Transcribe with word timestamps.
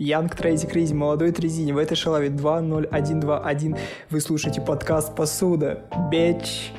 Янг 0.00 0.34
Трейзи 0.34 0.66
Кризи, 0.66 0.94
молодой 0.94 1.30
Трезини. 1.30 1.72
В 1.72 1.76
этой 1.76 1.94
шалаве 1.94 2.30
20121 2.30 3.76
вы 4.08 4.20
слушаете 4.22 4.62
подкаст 4.62 5.14
«Посуда». 5.14 5.82
Бич! 6.10 6.72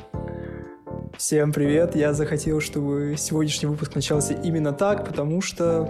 Всем 1.16 1.52
привет! 1.52 1.94
Я 1.94 2.14
захотел, 2.14 2.60
чтобы 2.60 3.14
сегодняшний 3.16 3.68
выпуск 3.68 3.94
начался 3.94 4.34
именно 4.34 4.72
так, 4.72 5.06
потому 5.06 5.40
что 5.40 5.88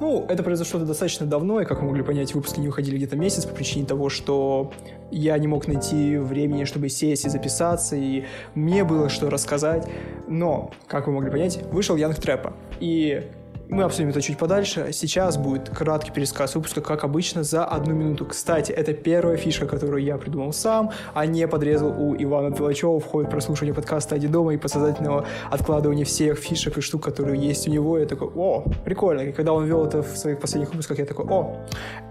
ну, 0.00 0.24
это 0.26 0.42
произошло 0.42 0.80
достаточно 0.80 1.26
давно, 1.26 1.60
и, 1.60 1.66
как 1.66 1.82
вы 1.82 1.88
могли 1.88 2.02
понять, 2.02 2.34
выпуски 2.34 2.60
не 2.60 2.68
выходили 2.68 2.96
где-то 2.96 3.14
месяц 3.14 3.44
по 3.44 3.54
причине 3.54 3.84
того, 3.84 4.08
что 4.08 4.72
я 5.10 5.36
не 5.36 5.48
мог 5.48 5.68
найти 5.68 6.16
времени, 6.16 6.64
чтобы 6.64 6.88
сесть 6.88 7.26
и 7.26 7.28
записаться, 7.28 7.94
и 7.94 8.24
мне 8.54 8.84
было 8.84 9.10
что 9.10 9.28
рассказать. 9.28 9.86
Но, 10.28 10.70
как 10.86 11.08
вы 11.08 11.12
могли 11.12 11.30
понять, 11.30 11.62
вышел 11.70 11.96
Янг 11.96 12.16
Трэпа. 12.16 12.54
И 12.80 13.28
мы 13.70 13.84
обсудим 13.84 14.10
это 14.10 14.20
чуть 14.20 14.36
подальше. 14.36 14.90
Сейчас 14.92 15.36
будет 15.36 15.70
краткий 15.70 16.10
пересказ 16.10 16.54
выпуска, 16.54 16.80
как 16.80 17.04
обычно, 17.04 17.42
за 17.42 17.64
одну 17.64 17.94
минуту. 17.94 18.26
Кстати, 18.26 18.72
это 18.72 18.92
первая 18.92 19.36
фишка, 19.36 19.66
которую 19.66 20.02
я 20.02 20.18
придумал 20.18 20.52
сам, 20.52 20.90
а 21.14 21.26
не 21.26 21.46
подрезал 21.46 21.90
у 21.90 22.14
Ивана 22.16 22.54
Толачева 22.54 22.98
в 22.98 23.04
ходе 23.04 23.28
прослушивания 23.28 23.74
подкаста 23.74 24.16
«Ади 24.16 24.26
дома» 24.26 24.54
и 24.54 24.56
подсознательного 24.56 25.24
откладывания 25.50 26.04
всех 26.04 26.38
фишек 26.38 26.78
и 26.78 26.80
штук, 26.80 27.04
которые 27.04 27.40
есть 27.40 27.68
у 27.68 27.70
него. 27.70 27.98
Я 27.98 28.06
такой, 28.06 28.28
о, 28.34 28.64
прикольно. 28.84 29.20
И 29.20 29.32
когда 29.32 29.52
он 29.52 29.64
вел 29.64 29.86
это 29.86 30.02
в 30.02 30.16
своих 30.16 30.40
последних 30.40 30.70
выпусках, 30.70 30.98
я 30.98 31.06
такой, 31.06 31.26
о, 31.26 31.56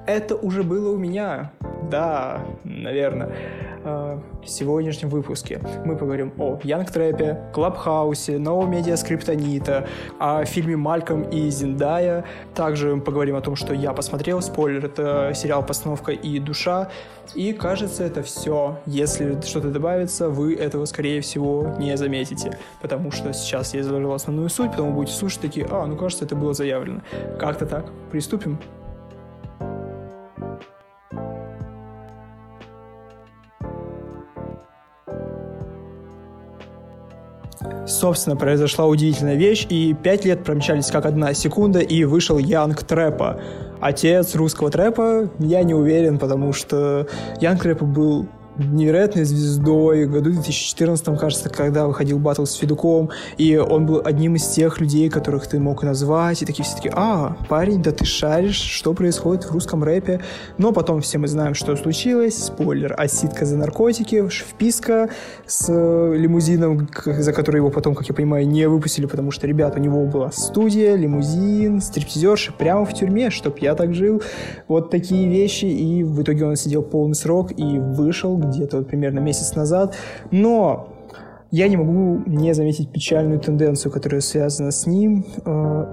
это 0.07 0.35
уже 0.35 0.63
было 0.63 0.91
у 0.91 0.97
меня. 0.97 1.51
Да, 1.89 2.41
наверное. 2.63 3.31
А, 3.83 4.21
в 4.43 4.49
сегодняшнем 4.49 5.09
выпуске 5.09 5.61
мы 5.85 5.95
поговорим 5.95 6.33
о 6.37 6.59
Янг 6.63 6.91
Трэпе, 6.91 7.39
Клабхаусе, 7.53 8.37
новом 8.37 8.71
медиа 8.71 8.97
Скриптонита, 8.97 9.87
о 10.19 10.43
фильме 10.45 10.75
Мальком 10.75 11.23
и 11.23 11.48
Зиндая. 11.49 12.25
Также 12.55 12.95
мы 12.95 13.01
поговорим 13.01 13.35
о 13.35 13.41
том, 13.41 13.55
что 13.55 13.73
я 13.73 13.93
посмотрел. 13.93 14.41
Спойлер, 14.41 14.85
это 14.85 15.31
сериал 15.35 15.65
«Постановка 15.65 16.11
и 16.11 16.39
душа». 16.39 16.89
И 17.35 17.53
кажется, 17.53 18.03
это 18.03 18.23
все. 18.23 18.79
Если 18.85 19.39
что-то 19.41 19.69
добавится, 19.69 20.29
вы 20.29 20.55
этого, 20.55 20.85
скорее 20.85 21.21
всего, 21.21 21.75
не 21.79 21.95
заметите. 21.97 22.57
Потому 22.81 23.11
что 23.11 23.33
сейчас 23.33 23.73
я 23.73 23.81
изложил 23.81 24.13
основную 24.13 24.49
суть, 24.49 24.71
потом 24.71 24.89
вы 24.89 24.95
будете 24.95 25.15
слушать 25.15 25.41
такие, 25.41 25.67
а, 25.69 25.85
ну 25.85 25.95
кажется, 25.95 26.25
это 26.25 26.35
было 26.35 26.53
заявлено. 26.53 27.01
Как-то 27.39 27.65
так. 27.65 27.85
Приступим. 28.11 28.57
Собственно, 37.89 38.35
произошла 38.35 38.85
удивительная 38.85 39.35
вещь, 39.35 39.65
и 39.67 39.95
пять 39.95 40.23
лет 40.23 40.43
промчались 40.43 40.91
как 40.91 41.07
одна 41.07 41.33
секунда, 41.33 41.79
и 41.79 42.03
вышел 42.03 42.37
Янг 42.37 42.83
Трэпа. 42.83 43.41
Отец 43.81 44.35
русского 44.35 44.69
трэпа, 44.69 45.29
я 45.39 45.63
не 45.63 45.73
уверен, 45.73 46.19
потому 46.19 46.53
что 46.53 47.07
Янг 47.41 47.63
Трэпа 47.63 47.85
был 47.85 48.27
невероятной 48.59 49.23
звездой. 49.23 50.05
В 50.05 50.11
году 50.11 50.31
2014, 50.31 51.17
кажется, 51.17 51.49
когда 51.49 51.87
выходил 51.87 52.19
батл 52.19 52.45
с 52.45 52.53
Федуком, 52.53 53.09
и 53.37 53.57
он 53.57 53.85
был 53.85 54.01
одним 54.03 54.35
из 54.35 54.47
тех 54.47 54.79
людей, 54.79 55.09
которых 55.09 55.47
ты 55.47 55.59
мог 55.59 55.83
назвать, 55.83 56.41
и 56.41 56.45
такие 56.45 56.63
все 56.63 56.75
таки 56.75 56.91
а, 56.93 57.37
парень, 57.47 57.81
да 57.81 57.91
ты 57.91 58.05
шаришь, 58.05 58.59
что 58.59 58.93
происходит 58.93 59.45
в 59.45 59.51
русском 59.51 59.83
рэпе. 59.83 60.21
Но 60.57 60.71
потом 60.71 61.01
все 61.01 61.17
мы 61.17 61.27
знаем, 61.27 61.53
что 61.53 61.75
случилось. 61.75 62.45
Спойлер, 62.45 62.93
оситка 62.97 63.45
за 63.45 63.57
наркотики, 63.57 64.27
вписка 64.27 65.09
с 65.45 65.69
лимузином, 65.69 66.89
за 67.05 67.33
который 67.33 67.57
его 67.57 67.69
потом, 67.69 67.95
как 67.95 68.07
я 68.07 68.15
понимаю, 68.15 68.47
не 68.47 68.67
выпустили, 68.67 69.05
потому 69.05 69.31
что, 69.31 69.47
ребят, 69.47 69.75
у 69.75 69.79
него 69.79 70.05
была 70.05 70.31
студия, 70.31 70.95
лимузин, 70.95 71.81
стриптизерша 71.81 72.53
прямо 72.53 72.85
в 72.85 72.93
тюрьме, 72.93 73.29
чтоб 73.29 73.57
я 73.59 73.75
так 73.75 73.93
жил. 73.93 74.21
Вот 74.67 74.89
такие 74.89 75.27
вещи, 75.27 75.65
и 75.65 76.03
в 76.03 76.21
итоге 76.21 76.45
он 76.45 76.55
сидел 76.55 76.81
полный 76.81 77.15
срок 77.15 77.51
и 77.55 77.79
вышел 77.79 78.37
где-то 78.49 78.77
вот 78.77 78.87
примерно 78.87 79.19
месяц 79.19 79.55
назад. 79.55 79.95
Но 80.31 80.89
я 81.51 81.67
не 81.67 81.77
могу 81.77 82.21
не 82.25 82.53
заметить 82.53 82.91
печальную 82.91 83.39
тенденцию, 83.39 83.91
которая 83.91 84.21
связана 84.21 84.71
с 84.71 84.85
ним. 84.85 85.25
Э, 85.45 85.85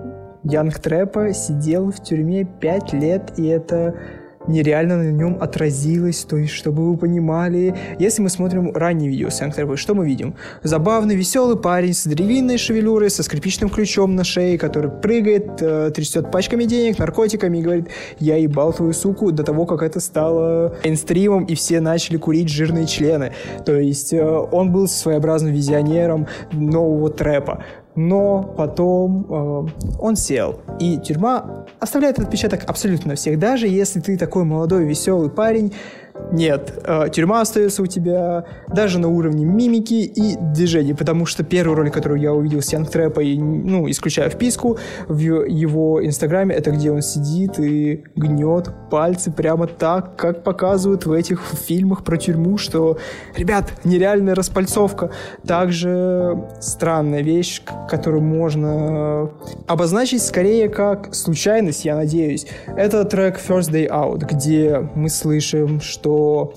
Янг 0.44 0.78
Трэпа 0.78 1.32
сидел 1.32 1.90
в 1.90 2.02
тюрьме 2.02 2.44
5 2.44 2.92
лет, 2.92 3.32
и 3.38 3.46
это 3.46 3.94
нереально 4.46 4.96
на 4.96 5.10
нем 5.10 5.38
отразилось, 5.40 6.24
то 6.24 6.36
есть, 6.36 6.52
чтобы 6.52 6.90
вы 6.90 6.96
понимали, 6.96 7.74
если 7.98 8.22
мы 8.22 8.28
смотрим 8.28 8.72
ранние 8.74 9.10
видео 9.10 9.30
с 9.30 9.40
Янг 9.40 9.56
что 9.76 9.94
мы 9.94 10.06
видим? 10.06 10.34
Забавный, 10.62 11.16
веселый 11.16 11.56
парень 11.56 11.94
с 11.94 12.04
древинной 12.04 12.58
шевелюрой, 12.58 13.10
со 13.10 13.22
скрипичным 13.22 13.68
ключом 13.70 14.14
на 14.14 14.24
шее, 14.24 14.58
который 14.58 14.90
прыгает, 14.90 15.60
э, 15.60 15.90
трясет 15.94 16.30
пачками 16.30 16.64
денег, 16.64 16.98
наркотиками 16.98 17.58
и 17.58 17.62
говорит, 17.62 17.88
я 18.18 18.36
ебал 18.36 18.72
твою 18.72 18.92
суку 18.92 19.32
до 19.32 19.42
того, 19.42 19.66
как 19.66 19.82
это 19.82 20.00
стало 20.00 20.76
мейнстримом, 20.84 21.44
и 21.44 21.54
все 21.54 21.80
начали 21.80 22.16
курить 22.16 22.48
жирные 22.48 22.86
члены. 22.86 23.32
То 23.64 23.74
есть, 23.74 24.12
э, 24.12 24.24
он 24.24 24.72
был 24.72 24.88
своеобразным 24.88 25.52
визионером 25.52 26.26
нового 26.52 27.10
трэпа 27.10 27.64
но 27.96 28.42
потом 28.42 29.26
э, 29.28 29.98
он 29.98 30.16
сел. 30.16 30.60
И 30.78 30.98
тюрьма 30.98 31.66
оставляет 31.80 32.18
отпечаток 32.18 32.64
абсолютно 32.66 33.10
на 33.10 33.14
всех, 33.16 33.38
даже 33.38 33.66
если 33.66 34.00
ты 34.00 34.16
такой 34.16 34.44
молодой, 34.44 34.84
веселый 34.84 35.30
парень, 35.30 35.72
нет, 36.32 36.72
э, 36.84 37.08
тюрьма 37.12 37.40
остается 37.40 37.82
у 37.82 37.86
тебя 37.86 38.44
даже 38.68 38.98
на 38.98 39.08
уровне 39.08 39.44
мимики 39.44 39.94
и 39.94 40.36
движений, 40.36 40.94
потому 40.94 41.24
что 41.26 41.44
первый 41.44 41.76
ролик, 41.76 41.94
который 41.94 42.20
я 42.20 42.32
увидел 42.32 42.62
с 42.62 42.72
Янг 42.72 42.90
Трэпой, 42.90 43.36
ну, 43.38 43.88
исключая 43.88 44.28
вписку, 44.28 44.78
в 45.06 45.18
его 45.18 46.04
инстаграме, 46.04 46.54
это 46.54 46.72
где 46.72 46.90
он 46.90 47.02
сидит 47.02 47.58
и 47.58 48.04
гнет 48.16 48.70
пальцы 48.90 49.30
прямо 49.30 49.66
так, 49.66 50.16
как 50.16 50.42
показывают 50.42 51.06
в 51.06 51.12
этих 51.12 51.42
фильмах 51.42 52.02
про 52.02 52.16
тюрьму, 52.16 52.58
что, 52.58 52.98
ребят, 53.36 53.72
нереальная 53.84 54.34
распальцовка. 54.34 55.10
Также 55.46 56.44
странная 56.60 57.22
вещь, 57.22 57.62
которую 57.88 58.22
можно 58.22 59.30
обозначить 59.66 60.22
скорее 60.22 60.68
как 60.68 61.14
случайность, 61.14 61.84
я 61.84 61.96
надеюсь. 61.96 62.46
Это 62.66 63.04
трек 63.04 63.38
First 63.38 63.70
Day 63.70 63.88
Out, 63.88 64.26
где 64.26 64.88
мы 64.94 65.08
слышим, 65.08 65.80
что 65.80 66.05
что 66.06 66.52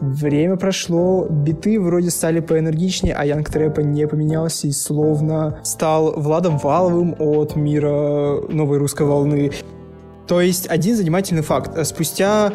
время 0.00 0.56
прошло, 0.56 1.26
биты 1.28 1.78
вроде 1.78 2.10
стали 2.10 2.40
поэнергичнее, 2.40 3.14
а 3.14 3.26
Янг 3.26 3.50
Трэпа 3.50 3.80
не 3.80 4.06
поменялся 4.06 4.66
и 4.66 4.72
словно 4.72 5.60
стал 5.62 6.14
Владом 6.18 6.56
Валовым 6.56 7.14
от 7.18 7.54
мира 7.54 8.40
новой 8.48 8.78
русской 8.78 9.06
волны. 9.06 9.52
То 10.26 10.40
есть 10.40 10.68
один 10.68 10.96
занимательный 10.96 11.42
факт. 11.42 11.86
Спустя 11.86 12.52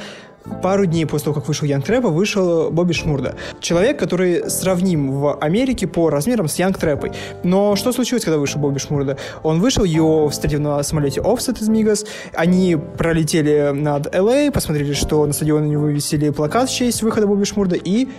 пару 0.62 0.86
дней 0.86 1.06
после 1.06 1.26
того, 1.26 1.36
как 1.36 1.48
вышел 1.48 1.68
Янг 1.68 1.86
Трэпа, 1.86 2.10
вышел 2.10 2.70
Бобби 2.72 2.94
Шмурда. 2.94 3.36
Человек, 3.60 4.00
который 4.00 4.50
сравним 4.50 5.12
в 5.12 5.38
Америке 5.40 5.88
по 5.88 6.10
размерам 6.10 6.48
с 6.48 6.56
Янг 6.56 6.78
Трэпой. 6.78 7.12
Но 7.44 7.76
что 7.76 7.92
случилось, 7.92 8.24
когда 8.24 8.38
вышел 8.38 8.60
Бобби 8.60 8.80
Шмурда? 8.80 9.18
Он 9.44 9.60
вышел, 9.60 9.84
его 9.84 10.30
встретил 10.30 10.62
на 10.62 10.82
самолете 10.84 11.22
Offset 11.22 11.62
из 11.62 11.70
Мигас, 11.70 12.06
они 12.34 12.78
пролетели 12.98 13.72
над 13.74 14.14
Л.А., 14.14 14.52
посмотрели, 14.52 14.94
что 14.94 15.26
на 15.26 15.34
стадионе 15.34 15.68
у 15.68 15.72
него 15.72 15.88
висели 15.88 16.30
плакат 16.30 16.70
в 16.70 16.76
честь 16.76 17.02
выхода 17.04 17.28
Бобби 17.28 17.44
Шмурда, 17.44 17.76
и 17.76 18.10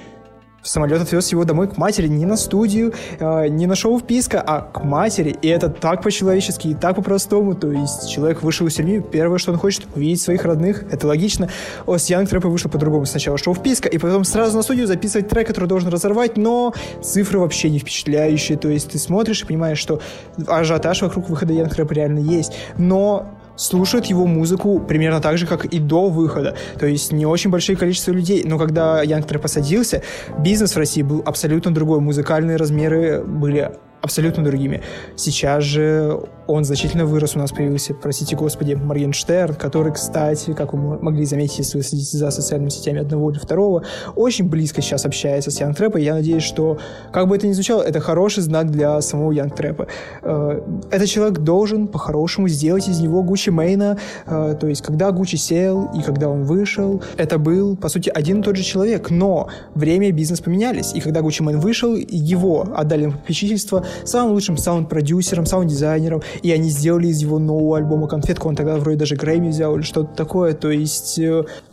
самолет 0.64 1.00
отвез 1.00 1.30
его 1.30 1.44
домой 1.44 1.68
к 1.68 1.76
матери, 1.76 2.08
не 2.08 2.26
на 2.26 2.36
студию, 2.36 2.92
э, 3.20 3.48
не 3.48 3.66
на 3.66 3.76
шоу 3.76 3.98
вписка, 3.98 4.42
а 4.44 4.62
к 4.62 4.82
матери. 4.82 5.36
И 5.42 5.48
это 5.48 5.68
так 5.68 6.02
по-человечески 6.02 6.68
и 6.68 6.74
так 6.74 6.96
по-простому. 6.96 7.54
То 7.54 7.70
есть 7.70 8.10
человек 8.10 8.42
вышел 8.42 8.66
из 8.66 8.74
тюрьмы, 8.74 9.00
первое, 9.00 9.38
что 9.38 9.52
он 9.52 9.58
хочет, 9.58 9.84
увидеть 9.94 10.22
своих 10.22 10.44
родных. 10.44 10.84
Это 10.90 11.06
логично. 11.06 11.48
О, 11.86 11.98
с 11.98 12.06
Янг 12.10 12.28
Трэпа 12.28 12.48
вышло 12.48 12.68
по-другому. 12.68 13.06
Сначала 13.06 13.38
шоу 13.38 13.54
вписка, 13.54 13.88
и 13.88 13.98
потом 13.98 14.24
сразу 14.24 14.56
на 14.56 14.62
студию 14.62 14.86
записывать 14.86 15.28
трек, 15.28 15.46
который 15.46 15.68
должен 15.68 15.90
разорвать, 15.90 16.36
но 16.36 16.74
цифры 17.02 17.38
вообще 17.38 17.70
не 17.70 17.78
впечатляющие. 17.78 18.56
То 18.58 18.68
есть 18.68 18.90
ты 18.90 18.98
смотришь 18.98 19.42
и 19.42 19.46
понимаешь, 19.46 19.78
что 19.78 20.00
ажиотаж 20.46 21.02
вокруг 21.02 21.28
выхода 21.28 21.52
Янг 21.52 21.74
Трэпа 21.74 21.92
реально 21.92 22.20
есть. 22.20 22.52
Но 22.78 23.26
слушают 23.56 24.06
его 24.06 24.26
музыку 24.26 24.80
примерно 24.80 25.20
так 25.20 25.38
же, 25.38 25.46
как 25.46 25.64
и 25.64 25.78
до 25.78 26.08
выхода. 26.08 26.56
То 26.78 26.86
есть 26.86 27.12
не 27.12 27.26
очень 27.26 27.50
большое 27.50 27.76
количество 27.76 28.12
людей. 28.12 28.42
Но 28.44 28.58
когда 28.58 29.02
Янг 29.02 29.24
посадился, 29.40 30.02
бизнес 30.38 30.74
в 30.74 30.76
России 30.76 31.02
был 31.02 31.22
абсолютно 31.24 31.72
другой. 31.72 32.00
Музыкальные 32.00 32.56
размеры 32.56 33.22
были 33.24 33.72
абсолютно 34.04 34.44
другими. 34.44 34.82
Сейчас 35.16 35.64
же 35.64 36.20
он 36.46 36.64
значительно 36.64 37.06
вырос. 37.06 37.36
У 37.36 37.38
нас 37.38 37.52
появился, 37.52 37.94
простите 37.94 38.36
господи, 38.36 38.74
Моргенштерн, 38.74 39.54
который, 39.54 39.94
кстати, 39.94 40.52
как 40.52 40.74
вы 40.74 40.98
могли 41.00 41.24
заметить, 41.24 41.58
если 41.58 41.78
вы 41.78 41.84
следите 41.84 42.18
за 42.18 42.30
социальными 42.30 42.68
сетями 42.68 43.00
одного 43.00 43.30
или 43.30 43.38
второго, 43.38 43.82
очень 44.14 44.46
близко 44.46 44.82
сейчас 44.82 45.06
общается 45.06 45.50
с 45.50 45.58
Янг 45.58 45.78
Трэпом. 45.78 46.02
Я 46.02 46.12
надеюсь, 46.14 46.42
что, 46.42 46.78
как 47.12 47.28
бы 47.28 47.36
это 47.36 47.46
ни 47.46 47.52
звучало, 47.52 47.80
это 47.80 47.98
хороший 48.00 48.42
знак 48.42 48.70
для 48.70 49.00
самого 49.00 49.32
Янг 49.32 49.54
Трэпа. 49.54 49.86
Э, 50.22 50.60
этот 50.90 51.08
человек 51.08 51.38
должен 51.38 51.88
по-хорошему 51.88 52.48
сделать 52.48 52.88
из 52.88 53.00
него 53.00 53.22
Гуччи 53.22 53.48
Мейна. 53.48 53.96
Э, 54.26 54.54
то 54.60 54.66
есть, 54.66 54.82
когда 54.82 55.12
Гуччи 55.12 55.36
сел 55.36 55.88
и 55.96 56.02
когда 56.02 56.28
он 56.28 56.44
вышел, 56.44 57.02
это 57.16 57.38
был, 57.38 57.74
по 57.74 57.88
сути, 57.88 58.12
один 58.14 58.40
и 58.40 58.42
тот 58.42 58.56
же 58.56 58.64
человек. 58.64 59.08
Но 59.08 59.48
время 59.74 60.08
и 60.08 60.12
бизнес 60.12 60.40
поменялись. 60.40 60.92
И 60.94 61.00
когда 61.00 61.22
Гуччи 61.22 61.42
Мейн 61.42 61.58
вышел, 61.58 61.96
его 61.96 62.68
отдали 62.76 63.06
на 63.06 63.12
попечительство 63.12 63.86
самым 64.04 64.32
лучшим 64.32 64.56
саунд-продюсером, 64.56 65.46
саунд-дизайнером, 65.46 66.22
и 66.42 66.50
они 66.50 66.68
сделали 66.68 67.08
из 67.08 67.20
его 67.20 67.38
нового 67.38 67.76
альбома 67.78 68.08
конфетку, 68.08 68.48
он 68.48 68.56
тогда 68.56 68.76
вроде 68.76 68.98
даже 68.98 69.16
Грэмми 69.16 69.48
взял 69.48 69.74
или 69.76 69.82
что-то 69.82 70.14
такое, 70.14 70.54
то 70.54 70.70
есть 70.70 71.18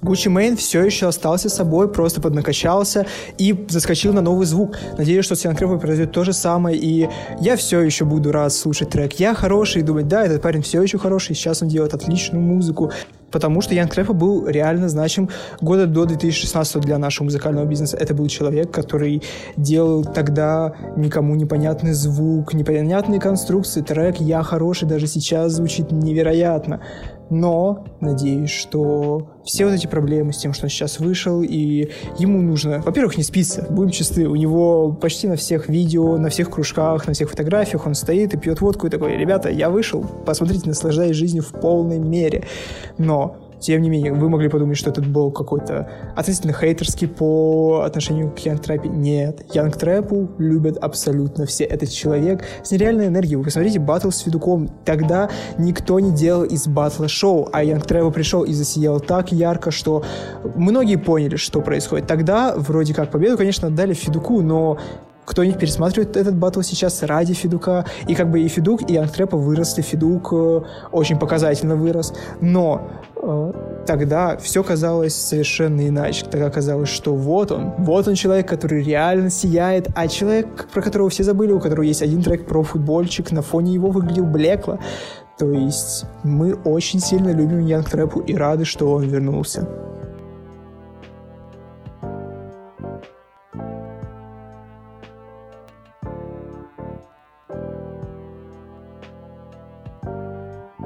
Гуччи 0.02 0.30
Мейн 0.30 0.58
все 0.58 0.84
еще 0.84 1.08
остался 1.08 1.50
собой, 1.50 1.92
просто 1.92 2.22
поднакачался 2.22 3.06
и 3.38 3.66
заскочил 3.70 4.14
на 4.14 4.22
новый 4.22 4.46
звук. 4.46 4.78
Надеюсь, 4.98 5.26
что 5.26 5.36
с 5.36 5.44
Ян 5.46 5.56
Крэпом 5.56 5.80
произойдет 5.80 6.14
то 6.14 6.24
же 6.24 6.34
самое, 6.34 6.78
и 6.78 7.10
я 7.40 7.56
все 7.56 7.82
еще 7.82 8.06
буду 8.06 8.32
рад 8.32 8.54
слушать 8.54 8.90
трек. 8.90 9.14
«Я 9.14 9.34
хороший» 9.34 9.82
и 9.82 9.84
думать, 9.84 10.08
да, 10.08 10.26
этот 10.26 10.42
парень 10.42 10.62
все 10.62 10.82
еще 10.82 10.98
хороший, 10.98 11.36
сейчас 11.36 11.62
он 11.62 11.68
делает 11.68 11.94
отличную 11.94 12.44
музыку, 12.44 12.92
потому 13.32 13.62
что 13.62 13.74
Ян 13.74 13.88
Крэпа 13.88 14.14
был 14.14 14.48
реально 14.48 14.90
значим 14.90 15.30
года 15.62 15.88
до 15.88 16.06
2016 16.06 16.82
для 16.82 16.98
нашего 16.98 17.26
музыкального 17.26 17.66
бизнеса. 17.66 17.98
Это 17.98 18.14
был 18.14 18.28
человек, 18.28 18.72
который 18.72 19.24
делал 19.58 20.04
тогда 20.04 20.74
никому 20.96 21.36
непонятный 21.36 21.94
звук, 21.94 22.54
непонятные 22.54 23.20
конструкции. 23.20 23.82
Трек 23.82 24.18
«Я 24.20 24.44
хороший» 24.44 24.88
даже 24.88 25.08
сейчас 25.08 25.54
звучит 25.54 25.92
невероятно. 25.92 26.82
Но 27.32 27.86
надеюсь, 28.02 28.50
что 28.50 29.30
все 29.46 29.66
вот 29.66 29.74
эти 29.74 29.88
проблемы 29.88 30.34
с 30.34 30.38
тем, 30.38 30.54
что 30.54 30.66
он 30.66 30.70
сейчас 30.70 31.00
вышел, 31.00 31.42
и 31.42 31.90
ему 32.20 32.42
нужно, 32.42 32.82
во-первых, 32.82 33.18
не 33.18 33.24
спиться, 33.24 33.66
будем 33.70 33.92
чисты, 33.92 34.28
у 34.28 34.36
него 34.36 34.92
почти 34.92 35.30
на 35.30 35.38
всех 35.38 35.70
видео, 35.70 36.18
на 36.18 36.28
всех 36.28 36.50
кружках, 36.50 37.08
на 37.08 37.14
всех 37.14 37.30
фотографиях 37.30 37.88
он 37.88 37.96
стоит 37.96 38.34
и 38.34 38.38
пьет 38.38 38.60
водку 38.60 38.86
и 38.86 38.90
такой, 38.90 39.16
ребята, 39.16 39.50
я 39.50 39.70
вышел, 39.70 40.06
посмотрите, 40.26 40.68
наслаждаюсь 40.68 41.16
жизнью 41.16 41.42
в 41.42 41.54
полной 41.54 42.00
мере. 42.00 42.44
Но 42.98 43.38
тем 43.62 43.82
не 43.84 43.90
менее, 43.90 44.12
вы 44.12 44.28
могли 44.28 44.50
подумать, 44.50 44.78
что 44.78 44.90
этот 44.90 45.08
был 45.08 45.32
какой-то 45.32 45.88
относительно 46.16 46.52
хейтерский 46.52 47.08
по 47.08 47.84
отношению 47.86 48.32
к 48.32 48.40
Янг 48.40 48.62
Трэпе. 48.62 48.90
Нет, 48.90 49.46
Янг 49.54 49.78
Трэпу 49.78 50.32
любят 50.40 50.78
абсолютно 50.78 51.46
все. 51.46 51.66
Этот 51.66 51.90
человек 51.90 52.44
с 52.64 52.72
нереальной 52.72 53.08
энергией. 53.08 53.36
Вы 53.36 53.44
посмотрите 53.44 53.80
батл 53.80 54.10
с 54.10 54.20
Федуком. 54.20 54.68
Тогда 54.84 55.30
никто 55.60 56.00
не 56.00 56.12
делал 56.12 56.44
из 56.44 56.68
батла 56.68 57.08
шоу, 57.08 57.50
а 57.54 57.64
Янг 57.64 57.86
Трэпа 57.86 58.10
пришел 58.10 58.44
и 58.44 58.54
засиял 58.54 59.00
так 59.00 59.32
ярко, 59.32 59.70
что 59.70 60.04
многие 60.56 60.96
поняли, 60.96 61.36
что 61.36 61.62
происходит. 61.62 62.08
Тогда 62.08 62.56
вроде 62.58 62.96
как 62.96 63.12
победу, 63.12 63.38
конечно, 63.38 63.68
отдали 63.68 63.94
Федуку, 63.94 64.42
но 64.42 64.80
кто-нибудь 65.32 65.60
пересматривает 65.60 66.18
этот 66.18 66.36
батл 66.36 66.60
сейчас 66.62 67.04
ради 67.04 67.34
Федука, 67.34 67.86
и 68.06 68.16
как 68.16 68.30
бы 68.30 68.42
и 68.42 68.48
Федук, 68.50 68.90
и 68.90 68.98
Ангтрепа 68.98 69.38
выросли, 69.38 69.82
Федук 69.82 70.34
э, 70.34 70.62
очень 70.92 71.18
показательно 71.18 71.78
вырос, 71.78 72.14
но 72.42 72.90
э, 73.16 73.54
тогда 73.88 74.36
все 74.36 74.62
казалось 74.62 75.16
совершенно 75.16 75.88
иначе. 75.88 76.26
Тогда 76.26 76.50
казалось, 76.50 76.90
что 76.90 77.16
вот 77.16 77.54
он, 77.54 77.72
вот 77.78 78.10
он 78.10 78.16
человек, 78.16 78.50
который 78.50 78.84
реально 78.84 79.30
сияет, 79.30 79.88
а 79.96 80.10
человек, 80.10 80.68
про 80.74 80.82
которого 80.82 81.10
все 81.10 81.24
забыли, 81.24 81.54
у 81.54 81.62
которого 81.62 81.86
есть 81.86 82.02
один 82.02 82.22
трек 82.22 82.46
про 82.46 82.62
футбольчик, 82.62 83.32
на 83.32 83.42
фоне 83.42 83.74
его 83.74 83.90
выглядел 83.90 84.26
блекло. 84.26 84.80
То 85.38 85.50
есть 85.50 86.06
мы 86.24 86.56
очень 86.66 87.00
сильно 87.00 87.30
любим 87.32 87.66
Янг 87.66 87.90
Трэпу 87.90 88.20
и 88.20 88.36
рады, 88.36 88.66
что 88.66 88.92
он 88.92 89.04
вернулся. 89.04 89.66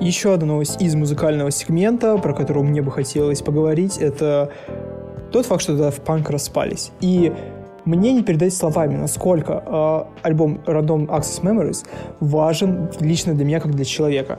Еще 0.05 0.35
одна 0.35 0.45
новость 0.45 0.79
из 0.83 0.93
музыкального 0.93 1.49
сегмента, 1.49 2.15
про 2.19 2.31
которую 2.35 2.63
мне 2.63 2.83
бы 2.83 2.91
хотелось 2.91 3.41
поговорить, 3.41 3.97
это 3.97 4.51
тот 5.31 5.47
факт, 5.47 5.63
что 5.63 5.73
Daft 5.73 6.03
Punk 6.05 6.31
распались. 6.31 6.91
И 7.01 7.33
мне 7.85 8.13
не 8.13 8.21
передать 8.21 8.53
словами, 8.53 8.97
насколько 8.97 9.63
э, 9.65 10.27
альбом 10.27 10.61
Random 10.67 11.07
Access 11.07 11.41
Memories 11.41 11.87
важен 12.19 12.91
лично 12.99 13.33
для 13.33 13.45
меня, 13.45 13.59
как 13.59 13.73
для 13.73 13.83
человека. 13.83 14.37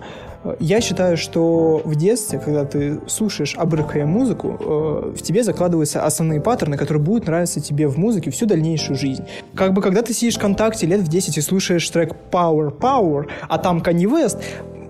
Я 0.60 0.80
считаю, 0.80 1.16
что 1.16 1.82
в 1.84 1.96
детстве, 1.96 2.38
когда 2.38 2.64
ты 2.64 3.00
слушаешь 3.08 3.56
обрывкая 3.56 4.06
музыку, 4.06 4.56
э, 4.60 5.14
в 5.16 5.22
тебе 5.22 5.42
закладываются 5.42 6.04
основные 6.04 6.40
паттерны, 6.40 6.76
которые 6.76 7.02
будут 7.02 7.26
нравиться 7.26 7.60
тебе 7.60 7.88
в 7.88 7.98
музыке 7.98 8.30
всю 8.30 8.46
дальнейшую 8.46 8.96
жизнь. 8.96 9.24
Как 9.56 9.72
бы 9.72 9.82
когда 9.82 10.02
ты 10.02 10.12
сидишь 10.12 10.34
в 10.34 10.38
ВКонтакте 10.38 10.86
лет 10.86 11.00
в 11.00 11.08
10 11.08 11.38
и 11.38 11.40
слушаешь 11.40 11.90
трек 11.90 12.12
Power 12.30 12.72
Power, 12.78 13.26
а 13.48 13.58
там 13.58 13.78
Kanye 13.78 14.04
West, 14.04 14.38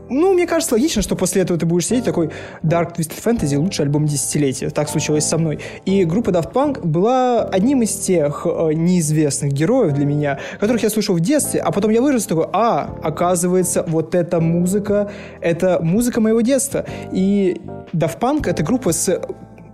ну, 0.09 0.35
мне 0.35 0.47
кажется, 0.47 0.75
логично, 0.75 1.03
что 1.03 1.17
после 1.17 1.43
этого 1.43 1.59
ты 1.59 1.67
будешь 1.67 1.87
сидеть 1.87 2.05
такой 2.05 2.31
Dark 2.63 2.97
Twisted 2.97 3.23
Fantasy, 3.23 3.57
лучший 3.57 3.85
альбом 3.85 4.07
десятилетия. 4.07 4.71
Так 4.71 4.89
случилось 4.89 5.25
со 5.25 5.39
мной. 5.39 5.59
И 5.85 6.05
группа 6.05 6.31
Daft 6.31 6.53
Punk 6.53 6.87
была 6.87 7.45
одним 7.45 7.83
из 7.83 7.95
тех 7.95 8.47
э, 8.47 8.73
неизвестных 8.75 9.53
героев 9.53 9.93
для 9.93 10.07
меня, 10.07 10.39
которых 10.61 10.83
я 10.83 10.91
слушал 10.91 11.17
в 11.17 11.21
детстве, 11.21 11.61
а 11.61 11.73
потом 11.73 11.91
я 11.91 12.01
вырос 12.01 12.27
такой, 12.27 12.47
а, 12.53 12.97
оказывается, 13.03 13.85
вот 13.87 14.15
эта 14.15 14.41
музыка, 14.41 15.11
это 15.41 15.81
музыка 15.83 16.21
моего 16.21 16.41
детства. 16.41 16.85
И 17.13 17.61
Daft 17.93 18.19
Punk— 18.19 18.47
это 18.49 18.63
группа 18.63 18.93
с 18.93 19.21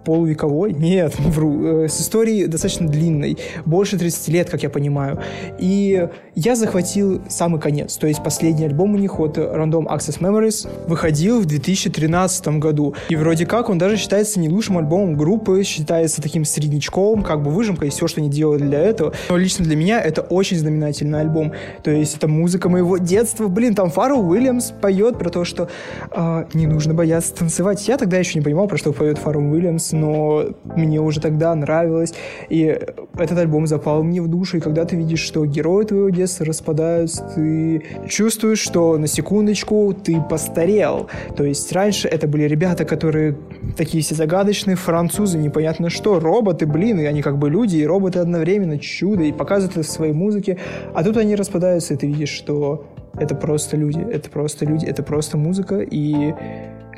полувековой, 0.04 0.72
нет, 0.72 1.14
вру, 1.18 1.84
э, 1.84 1.88
с 1.88 2.00
историей 2.00 2.46
достаточно 2.46 2.88
длинной, 2.88 3.38
больше 3.64 3.98
30 3.98 4.28
лет, 4.28 4.50
как 4.50 4.62
я 4.62 4.70
понимаю. 4.70 5.20
И 5.58 6.08
я 6.34 6.56
захватил 6.56 7.20
самый 7.28 7.60
конец, 7.60 7.96
то 7.98 8.06
есть 8.06 8.22
последний 8.22 8.64
альбом 8.64 8.94
у 8.94 8.98
них 8.98 9.20
от 9.20 9.36
Random 9.36 9.86
Access 9.86 10.18
Memories 10.18 10.66
выходил 10.88 11.40
в 11.40 11.44
2013 11.44 12.58
году. 12.58 12.94
И 13.10 13.16
вроде 13.16 13.44
как 13.44 13.68
он 13.68 13.76
даже 13.76 13.98
считается 13.98 14.40
не 14.40 14.48
лучшим 14.48 14.78
альбомом 14.78 15.16
группы, 15.16 15.62
считается 15.62 16.22
таким 16.22 16.46
среднячком, 16.46 17.22
как 17.22 17.42
бы 17.42 17.50
выжимкой, 17.50 17.90
все, 17.90 18.06
что 18.06 18.22
они 18.22 18.30
делали 18.30 18.62
для 18.62 18.78
этого. 18.78 19.12
Но 19.28 19.36
лично 19.36 19.64
для 19.64 19.76
меня 19.76 20.00
это 20.00 20.22
очень 20.22 20.56
знаменательный 20.56 21.20
альбом. 21.20 21.52
То 21.82 21.90
есть 21.90 22.16
это 22.16 22.28
музыка 22.28 22.70
моего 22.70 22.96
детства. 22.96 23.48
Блин, 23.48 23.74
там 23.74 23.90
Фаррелл 23.90 24.26
Уильямс 24.26 24.70
поет 24.70 25.18
про 25.18 25.28
то, 25.28 25.44
что 25.44 25.68
э, 26.10 26.44
не 26.54 26.66
нужно 26.66 26.94
бояться 26.94 27.34
танцевать. 27.34 27.86
Я 27.86 27.98
тогда 27.98 28.16
еще 28.16 28.38
не 28.38 28.44
понимал, 28.44 28.68
про 28.68 28.78
что 28.78 28.92
поет 28.92 29.18
Фаррелл 29.18 29.52
Уильямс, 29.52 29.92
но 29.92 30.46
мне 30.64 30.98
уже 30.98 31.20
тогда 31.20 31.54
нравилось, 31.54 32.14
и 32.48 32.78
этот 33.18 33.38
альбом 33.38 33.66
запал 33.66 34.02
мне 34.02 34.22
в 34.22 34.28
душу, 34.28 34.56
и 34.56 34.60
когда 34.60 34.86
ты 34.86 34.96
видишь, 34.96 35.20
что 35.20 35.44
герои 35.44 35.84
твоего 35.84 36.08
детства 36.08 36.21
распадаются, 36.40 37.24
ты 37.34 37.82
чувствуешь, 38.08 38.58
что 38.58 38.96
на 38.98 39.06
секундочку 39.06 39.94
ты 39.94 40.20
постарел. 40.20 41.08
То 41.36 41.44
есть 41.44 41.72
раньше 41.72 42.08
это 42.08 42.26
были 42.26 42.44
ребята, 42.44 42.84
которые 42.84 43.36
такие 43.76 44.02
все 44.02 44.14
загадочные, 44.14 44.76
французы, 44.76 45.38
непонятно 45.38 45.90
что, 45.90 46.20
роботы, 46.20 46.66
блин, 46.66 47.00
и 47.00 47.04
они 47.04 47.22
как 47.22 47.38
бы 47.38 47.50
люди, 47.50 47.76
и 47.76 47.86
роботы 47.86 48.18
одновременно, 48.18 48.78
чудо, 48.78 49.22
и 49.22 49.32
показывают 49.32 49.76
это 49.76 49.86
в 49.86 49.90
своей 49.90 50.12
музыке, 50.12 50.58
а 50.94 51.04
тут 51.04 51.16
они 51.16 51.34
распадаются, 51.36 51.94
и 51.94 51.96
ты 51.96 52.06
видишь, 52.06 52.30
что 52.30 52.86
это 53.18 53.34
просто 53.34 53.76
люди, 53.76 54.00
это 54.00 54.30
просто 54.30 54.64
люди, 54.64 54.86
это 54.86 55.02
просто 55.02 55.36
музыка, 55.36 55.80
и 55.80 56.32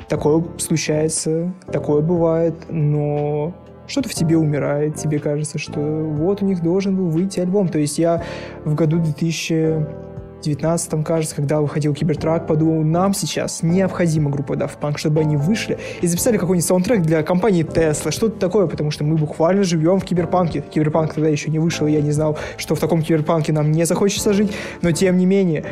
Такое 0.07 0.43
случается, 0.57 1.51
такое 1.71 2.01
бывает, 2.01 2.53
но 2.69 3.53
что-то 3.87 4.09
в 4.09 4.13
тебе 4.13 4.37
умирает, 4.37 4.95
тебе 4.95 5.19
кажется, 5.19 5.57
что 5.57 5.79
вот 5.79 6.41
у 6.41 6.45
них 6.45 6.61
должен 6.61 6.95
был 6.95 7.09
выйти 7.09 7.39
альбом. 7.39 7.69
То 7.69 7.79
есть 7.79 7.97
я 7.97 8.23
в 8.63 8.75
году 8.75 8.99
2019, 8.99 11.03
кажется, 11.03 11.35
когда 11.35 11.61
выходил 11.61 11.93
Кибертрак, 11.93 12.47
подумал, 12.47 12.83
нам 12.83 13.13
сейчас 13.13 13.63
необходима 13.63 14.29
группа 14.29 14.53
Daft 14.53 14.79
Punk, 14.81 14.97
чтобы 14.97 15.21
они 15.21 15.37
вышли 15.37 15.77
и 16.01 16.07
записали 16.07 16.37
какой-нибудь 16.37 16.67
саундтрек 16.67 17.01
для 17.01 17.23
компании 17.23 17.63
Tesla, 17.63 18.11
что-то 18.11 18.39
такое, 18.39 18.67
потому 18.67 18.91
что 18.91 19.03
мы 19.03 19.17
буквально 19.17 19.63
живем 19.63 19.99
в 19.99 20.05
киберпанке. 20.05 20.61
Киберпанк 20.61 21.13
тогда 21.13 21.29
еще 21.29 21.51
не 21.51 21.59
вышел, 21.59 21.87
я 21.87 22.01
не 22.01 22.11
знал, 22.11 22.37
что 22.57 22.75
в 22.75 22.79
таком 22.79 23.01
киберпанке 23.01 23.53
нам 23.53 23.71
не 23.71 23.85
захочется 23.85 24.33
жить, 24.33 24.51
но 24.81 24.91
тем 24.91 25.17
не 25.17 25.25
менее, 25.25 25.63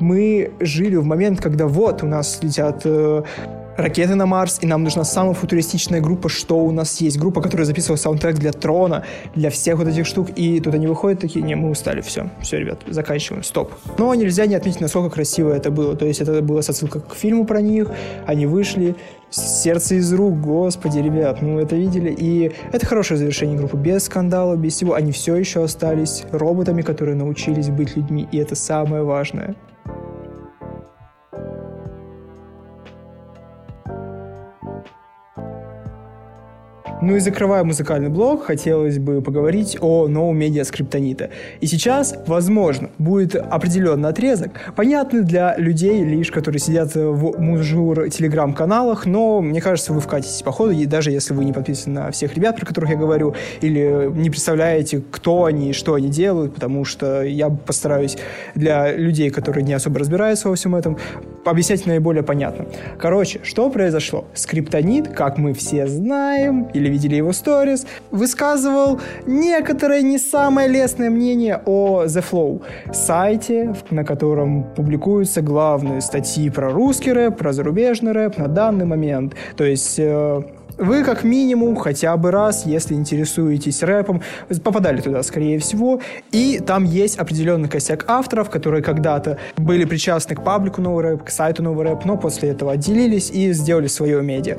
мы 0.00 0.52
жили 0.60 0.96
в 0.96 1.04
момент, 1.04 1.40
когда 1.40 1.66
вот 1.66 2.02
у 2.02 2.06
нас 2.06 2.40
летят 2.42 2.82
э, 2.84 3.22
ракеты 3.76 4.14
на 4.14 4.26
Марс, 4.26 4.58
и 4.62 4.66
нам 4.66 4.82
нужна 4.82 5.04
самая 5.04 5.34
футуристичная 5.34 6.00
группа, 6.00 6.28
что 6.28 6.58
у 6.58 6.70
нас 6.70 7.00
есть. 7.00 7.18
Группа, 7.18 7.40
которая 7.40 7.66
записывала 7.66 7.96
саундтрек 7.96 8.36
для 8.36 8.52
Трона, 8.52 9.04
для 9.34 9.50
всех 9.50 9.78
вот 9.78 9.88
этих 9.88 10.06
штук, 10.06 10.28
и 10.36 10.60
тут 10.60 10.74
они 10.74 10.86
выходят 10.86 11.20
такие, 11.20 11.44
не, 11.44 11.54
мы 11.54 11.70
устали, 11.70 12.00
все, 12.00 12.30
все, 12.40 12.58
ребят, 12.58 12.80
заканчиваем, 12.86 13.42
стоп. 13.42 13.72
Но 13.98 14.14
нельзя 14.14 14.46
не 14.46 14.54
отметить, 14.54 14.80
насколько 14.80 15.10
красиво 15.10 15.52
это 15.52 15.70
было. 15.70 15.96
То 15.96 16.06
есть 16.06 16.20
это 16.20 16.40
было 16.42 16.60
с 16.60 16.70
отсылкой 16.70 17.02
к 17.02 17.14
фильму 17.14 17.46
про 17.46 17.60
них, 17.60 17.90
они 18.26 18.46
вышли, 18.46 18.96
сердце 19.30 19.96
из 19.96 20.12
рук, 20.12 20.40
господи, 20.40 20.98
ребят, 20.98 21.42
ну 21.42 21.58
это 21.58 21.76
видели, 21.76 22.14
и 22.16 22.52
это 22.72 22.86
хорошее 22.86 23.18
завершение 23.18 23.56
группы, 23.56 23.76
без 23.76 24.04
скандалов, 24.04 24.58
без 24.58 24.74
всего, 24.74 24.94
они 24.94 25.12
все 25.12 25.34
еще 25.34 25.64
остались 25.64 26.24
роботами, 26.30 26.82
которые 26.82 27.16
научились 27.16 27.68
быть 27.68 27.96
людьми, 27.96 28.28
и 28.30 28.38
это 28.38 28.54
самое 28.54 29.02
важное. 29.02 29.56
Ну 37.04 37.16
и 37.16 37.20
закрывая 37.20 37.64
музыкальный 37.64 38.08
блок, 38.08 38.44
хотелось 38.44 38.98
бы 38.98 39.20
поговорить 39.20 39.76
о 39.82 40.08
новом 40.08 40.38
медиа 40.38 40.64
скриптонита. 40.64 41.28
И 41.60 41.66
сейчас, 41.66 42.14
возможно, 42.26 42.88
будет 42.96 43.36
определенный 43.36 44.08
отрезок, 44.08 44.52
понятный 44.74 45.20
для 45.20 45.54
людей 45.58 46.02
лишь, 46.02 46.32
которые 46.32 46.60
сидят 46.60 46.94
в 46.94 47.38
мужур 47.38 48.08
телеграм-каналах, 48.08 49.04
но 49.04 49.42
мне 49.42 49.60
кажется, 49.60 49.92
вы 49.92 50.00
вкатитесь 50.00 50.40
по 50.40 50.50
ходу, 50.50 50.70
и 50.70 50.86
даже 50.86 51.10
если 51.10 51.34
вы 51.34 51.44
не 51.44 51.52
подписаны 51.52 52.00
на 52.00 52.10
всех 52.10 52.34
ребят, 52.36 52.56
про 52.56 52.64
которых 52.64 52.88
я 52.88 52.96
говорю, 52.96 53.34
или 53.60 54.10
не 54.10 54.30
представляете, 54.30 55.02
кто 55.10 55.44
они 55.44 55.70
и 55.70 55.72
что 55.74 55.92
они 55.92 56.08
делают, 56.08 56.54
потому 56.54 56.86
что 56.86 57.22
я 57.22 57.50
постараюсь 57.50 58.16
для 58.54 58.96
людей, 58.96 59.28
которые 59.28 59.62
не 59.62 59.74
особо 59.74 59.98
разбираются 59.98 60.48
во 60.48 60.54
всем 60.54 60.74
этом, 60.74 60.96
объяснять 61.44 61.84
наиболее 61.84 62.22
понятно. 62.22 62.64
Короче, 62.98 63.40
что 63.42 63.68
произошло? 63.68 64.24
Скриптонит, 64.32 65.08
как 65.08 65.36
мы 65.36 65.52
все 65.52 65.86
знаем, 65.86 66.70
или 66.72 66.93
видели 66.94 67.16
его 67.16 67.32
сторис, 67.32 67.86
высказывал 68.12 69.00
некоторое 69.26 70.02
не 70.02 70.18
самое 70.18 70.68
лестное 70.68 71.10
мнение 71.10 71.60
о 71.66 72.04
The 72.04 72.24
Flow, 72.30 72.62
сайте, 72.92 73.74
на 73.90 74.04
котором 74.04 74.62
публикуются 74.76 75.42
главные 75.42 76.00
статьи 76.00 76.50
про 76.50 76.70
русский 76.70 77.12
рэп, 77.12 77.36
про 77.36 77.52
зарубежный 77.52 78.12
рэп 78.12 78.38
на 78.38 78.46
данный 78.46 78.84
момент. 78.84 79.34
То 79.56 79.64
есть 79.64 79.98
э, 79.98 80.42
вы 80.78 81.02
как 81.04 81.24
минимум 81.24 81.76
хотя 81.76 82.16
бы 82.16 82.30
раз, 82.30 82.64
если 82.64 82.94
интересуетесь 82.94 83.82
рэпом, 83.82 84.22
попадали 84.62 85.00
туда, 85.00 85.22
скорее 85.22 85.58
всего, 85.58 86.00
и 86.30 86.60
там 86.64 86.84
есть 86.84 87.18
определенный 87.18 87.68
косяк 87.68 88.04
авторов, 88.08 88.50
которые 88.50 88.82
когда-то 88.82 89.38
были 89.56 89.84
причастны 89.84 90.36
к 90.36 90.44
паблику 90.44 90.80
новый 90.80 91.02
рэп, 91.04 91.24
к 91.24 91.30
сайту 91.30 91.62
новый 91.62 91.84
рэп, 91.86 92.04
но 92.04 92.16
после 92.16 92.50
этого 92.50 92.72
отделились 92.72 93.30
и 93.30 93.52
сделали 93.52 93.88
свое 93.88 94.22
медиа. 94.22 94.58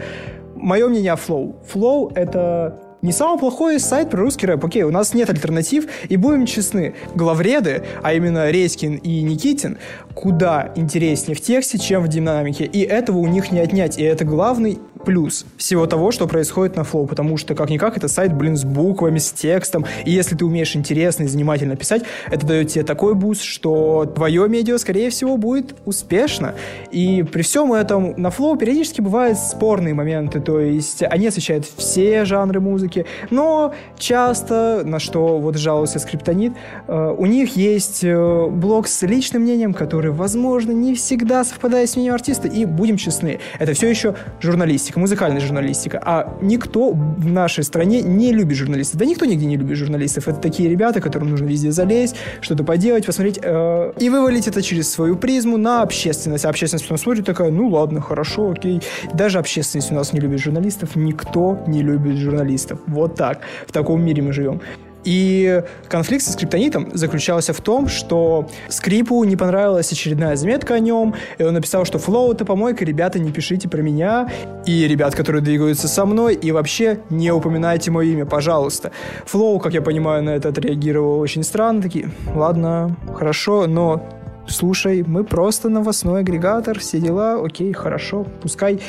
Мое 0.65 0.87
мнение 0.87 1.11
о 1.11 1.15
Flow. 1.15 1.53
Flow— 1.71 2.11
это 2.15 2.79
не 3.03 3.11
самый 3.11 3.37
плохой 3.37 3.79
сайт 3.79 4.09
про 4.09 4.21
русский 4.21 4.47
рэп. 4.47 4.65
Окей, 4.65 4.81
у 4.81 4.89
нас 4.89 5.13
нет 5.13 5.29
альтернатив, 5.29 5.85
и 6.09 6.17
будем 6.17 6.47
честны, 6.47 6.95
главреды, 7.13 7.83
а 8.01 8.13
именно 8.13 8.49
Редькин 8.49 8.95
и 8.95 9.21
Никитин, 9.21 9.77
куда 10.15 10.71
интереснее 10.75 11.35
в 11.35 11.41
тексте, 11.41 11.77
чем 11.77 12.01
в 12.01 12.07
динамике, 12.07 12.65
и 12.65 12.81
этого 12.81 13.19
у 13.19 13.27
них 13.27 13.51
не 13.51 13.59
отнять, 13.59 13.99
и 13.99 14.03
это 14.03 14.25
главный 14.25 14.79
плюс 15.05 15.45
всего 15.57 15.85
того, 15.85 16.11
что 16.11 16.27
происходит 16.27 16.75
на 16.75 16.81
Flow, 16.81 17.07
потому 17.07 17.37
что, 17.37 17.55
как-никак, 17.55 17.97
это 17.97 18.07
сайт, 18.07 18.33
блин, 18.33 18.57
с 18.57 18.63
буквами, 18.63 19.19
с 19.19 19.31
текстом, 19.31 19.85
и 20.03 20.11
если 20.11 20.35
ты 20.35 20.45
умеешь 20.45 20.75
интересно 20.75 21.23
и 21.23 21.27
занимательно 21.27 21.75
писать, 21.75 22.03
это 22.29 22.45
дает 22.45 22.69
тебе 22.69 22.83
такой 22.83 23.13
буст, 23.13 23.41
что 23.41 24.05
твое 24.05 24.49
медиа, 24.49 24.77
скорее 24.77 25.09
всего, 25.09 25.37
будет 25.37 25.75
успешно. 25.85 26.55
И 26.91 27.23
при 27.23 27.43
всем 27.43 27.71
этом 27.73 28.13
на 28.17 28.27
Flow 28.27 28.57
периодически 28.57 29.01
бывают 29.01 29.37
спорные 29.37 29.93
моменты, 29.93 30.39
то 30.39 30.59
есть 30.59 31.03
они 31.03 31.27
освещают 31.27 31.65
все 31.77 32.25
жанры 32.25 32.59
музыки, 32.59 33.05
но 33.29 33.73
часто, 33.97 34.81
на 34.83 34.99
что 34.99 35.39
вот 35.39 35.57
жаловался 35.57 35.99
Скриптонит, 35.99 36.53
э, 36.87 37.15
у 37.17 37.25
них 37.25 37.55
есть 37.55 38.03
э, 38.03 38.47
блог 38.49 38.87
с 38.87 39.01
личным 39.03 39.43
мнением, 39.43 39.73
который, 39.73 40.11
возможно, 40.11 40.71
не 40.71 40.95
всегда 40.95 41.43
совпадает 41.43 41.89
с 41.89 41.95
мнением 41.95 42.15
артиста, 42.15 42.47
и 42.47 42.65
будем 42.65 42.97
честны, 42.97 43.39
это 43.59 43.73
все 43.73 43.89
еще 43.89 44.15
журналистика 44.41 44.94
журналистика, 44.95 44.99
музыкальная 44.99 45.41
журналистика. 45.41 46.01
А 46.03 46.37
никто 46.41 46.91
в 46.91 47.25
нашей 47.25 47.63
стране 47.63 48.01
не 48.01 48.33
любит 48.33 48.57
журналистов. 48.57 48.99
Да 48.99 49.05
никто 49.05 49.25
нигде 49.25 49.45
не 49.45 49.57
любит 49.57 49.77
журналистов. 49.77 50.27
Это 50.27 50.39
такие 50.39 50.69
ребята, 50.69 51.01
которым 51.01 51.29
нужно 51.29 51.45
везде 51.45 51.71
залезть, 51.71 52.15
что-то 52.41 52.63
поделать, 52.63 53.05
посмотреть 53.05 53.39
э, 53.41 53.93
и 53.99 54.09
вывалить 54.09 54.47
это 54.47 54.61
через 54.61 54.91
свою 54.91 55.15
призму 55.15 55.57
на 55.57 55.81
общественность. 55.81 56.45
А 56.45 56.49
общественность 56.49 56.85
потом 56.85 56.97
смотрит 56.97 57.25
такая, 57.25 57.51
ну 57.51 57.67
ладно, 57.67 58.01
хорошо, 58.01 58.51
окей. 58.51 58.81
Даже 59.13 59.39
общественность 59.39 59.91
у 59.91 59.95
нас 59.95 60.13
не 60.13 60.19
любит 60.19 60.39
журналистов. 60.39 60.95
Никто 60.95 61.59
не 61.67 61.81
любит 61.81 62.17
журналистов. 62.17 62.79
Вот 62.87 63.15
так. 63.15 63.39
В 63.67 63.71
таком 63.71 64.03
мире 64.03 64.21
мы 64.21 64.33
живем. 64.33 64.61
И 65.05 65.63
конфликт 65.87 66.25
со 66.25 66.33
скриптонитом 66.33 66.89
заключался 66.93 67.53
в 67.53 67.61
том, 67.61 67.87
что 67.87 68.49
скрипу 68.67 69.23
не 69.23 69.35
понравилась 69.35 69.91
очередная 69.91 70.35
заметка 70.35 70.73
о 70.73 70.79
нем, 70.79 71.13
и 71.37 71.43
он 71.43 71.53
написал, 71.53 71.85
что 71.85 71.99
флоу 71.99 72.33
это 72.33 72.43
помойка, 72.43 72.83
ребята, 72.83 73.19
не 73.19 73.31
пишите 73.31 73.69
про 73.69 73.81
меня, 73.81 74.29
и 74.65 74.87
ребят, 74.87 75.15
которые 75.15 75.43
двигаются 75.43 75.87
со 75.87 76.05
мной, 76.05 76.33
и 76.33 76.51
вообще 76.51 76.99
не 77.11 77.31
упоминайте 77.31 77.91
мое 77.91 78.07
имя, 78.07 78.25
пожалуйста. 78.25 78.91
Флоу, 79.25 79.59
как 79.59 79.73
я 79.73 79.81
понимаю, 79.81 80.23
на 80.23 80.31
это 80.31 80.49
отреагировал 80.49 81.19
очень 81.19 81.43
странно, 81.43 81.83
такие, 81.83 82.09
ладно, 82.33 82.95
хорошо, 83.13 83.67
но 83.67 84.03
слушай, 84.47 85.03
мы 85.05 85.23
просто 85.23 85.69
новостной 85.69 86.21
агрегатор, 86.21 86.79
все 86.79 86.99
дела, 86.99 87.43
окей, 87.43 87.73
хорошо, 87.73 88.25
пускай. 88.41 88.79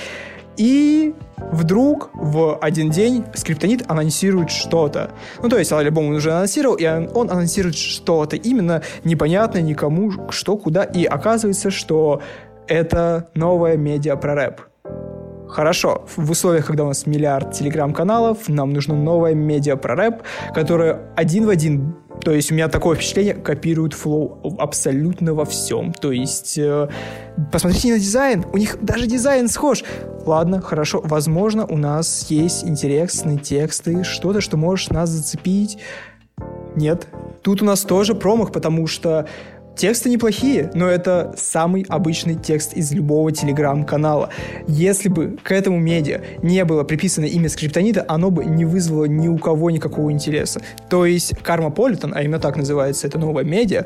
И 0.56 1.14
вдруг 1.52 2.10
в 2.14 2.56
один 2.60 2.90
день 2.90 3.24
скриптонит 3.34 3.90
анонсирует 3.90 4.50
что-то. 4.50 5.10
Ну, 5.42 5.48
то 5.48 5.58
есть 5.58 5.72
альбом 5.72 6.08
он 6.08 6.14
уже 6.14 6.32
анонсировал, 6.32 6.76
и 6.76 6.86
он, 6.86 7.10
он 7.14 7.30
анонсирует 7.30 7.76
что-то 7.76 8.36
именно 8.36 8.82
непонятное 9.04 9.62
никому, 9.62 10.30
что, 10.30 10.56
куда. 10.56 10.84
И 10.84 11.04
оказывается, 11.04 11.70
что 11.70 12.22
это 12.66 13.28
новая 13.34 13.76
медиа 13.76 14.16
про 14.16 14.34
рэп. 14.34 14.60
Хорошо, 15.48 16.04
в 16.16 16.30
условиях, 16.30 16.66
когда 16.66 16.84
у 16.84 16.88
нас 16.88 17.06
миллиард 17.06 17.52
телеграм-каналов, 17.52 18.48
нам 18.48 18.72
нужно 18.72 18.94
новая 18.94 19.34
медиа 19.34 19.76
про 19.76 19.94
рэп, 19.94 20.22
которая 20.54 21.12
один 21.14 21.46
в 21.46 21.50
один 21.50 21.94
то 22.20 22.32
есть 22.32 22.50
у 22.50 22.54
меня 22.54 22.68
такое 22.68 22.96
впечатление, 22.96 23.34
копируют 23.34 23.94
Flow 23.94 24.56
абсолютно 24.58 25.34
во 25.34 25.44
всем. 25.44 25.92
То 25.92 26.12
есть 26.12 26.58
э, 26.58 26.88
посмотрите 27.52 27.92
на 27.92 27.98
дизайн, 27.98 28.44
у 28.52 28.58
них 28.58 28.78
даже 28.82 29.06
дизайн 29.06 29.48
схож. 29.48 29.84
Ладно, 30.24 30.60
хорошо, 30.60 31.00
возможно, 31.04 31.66
у 31.66 31.76
нас 31.76 32.26
есть 32.30 32.64
интересные 32.64 33.38
тексты, 33.38 34.02
что-то, 34.02 34.40
что 34.40 34.56
может 34.56 34.90
нас 34.90 35.10
зацепить. 35.10 35.78
Нет, 36.74 37.06
тут 37.42 37.62
у 37.62 37.64
нас 37.64 37.82
тоже 37.82 38.14
промах, 38.14 38.52
потому 38.52 38.86
что 38.86 39.26
Тексты 39.76 40.08
неплохие, 40.08 40.70
но 40.72 40.88
это 40.88 41.34
самый 41.36 41.84
обычный 41.90 42.34
текст 42.34 42.72
из 42.72 42.92
любого 42.92 43.30
телеграм-канала. 43.30 44.30
Если 44.66 45.10
бы 45.10 45.36
к 45.42 45.52
этому 45.52 45.78
медиа 45.78 46.22
не 46.42 46.64
было 46.64 46.82
приписано 46.82 47.26
имя 47.26 47.50
скриптонита, 47.50 48.02
оно 48.08 48.30
бы 48.30 48.46
не 48.46 48.64
вызвало 48.64 49.04
ни 49.04 49.28
у 49.28 49.36
кого 49.36 49.70
никакого 49.70 50.10
интереса. 50.10 50.62
То 50.88 51.04
есть 51.04 51.36
Кармополитен, 51.42 52.14
а 52.14 52.22
именно 52.22 52.38
так 52.38 52.56
называется 52.56 53.06
это 53.06 53.18
новое 53.18 53.44
медиа, 53.44 53.84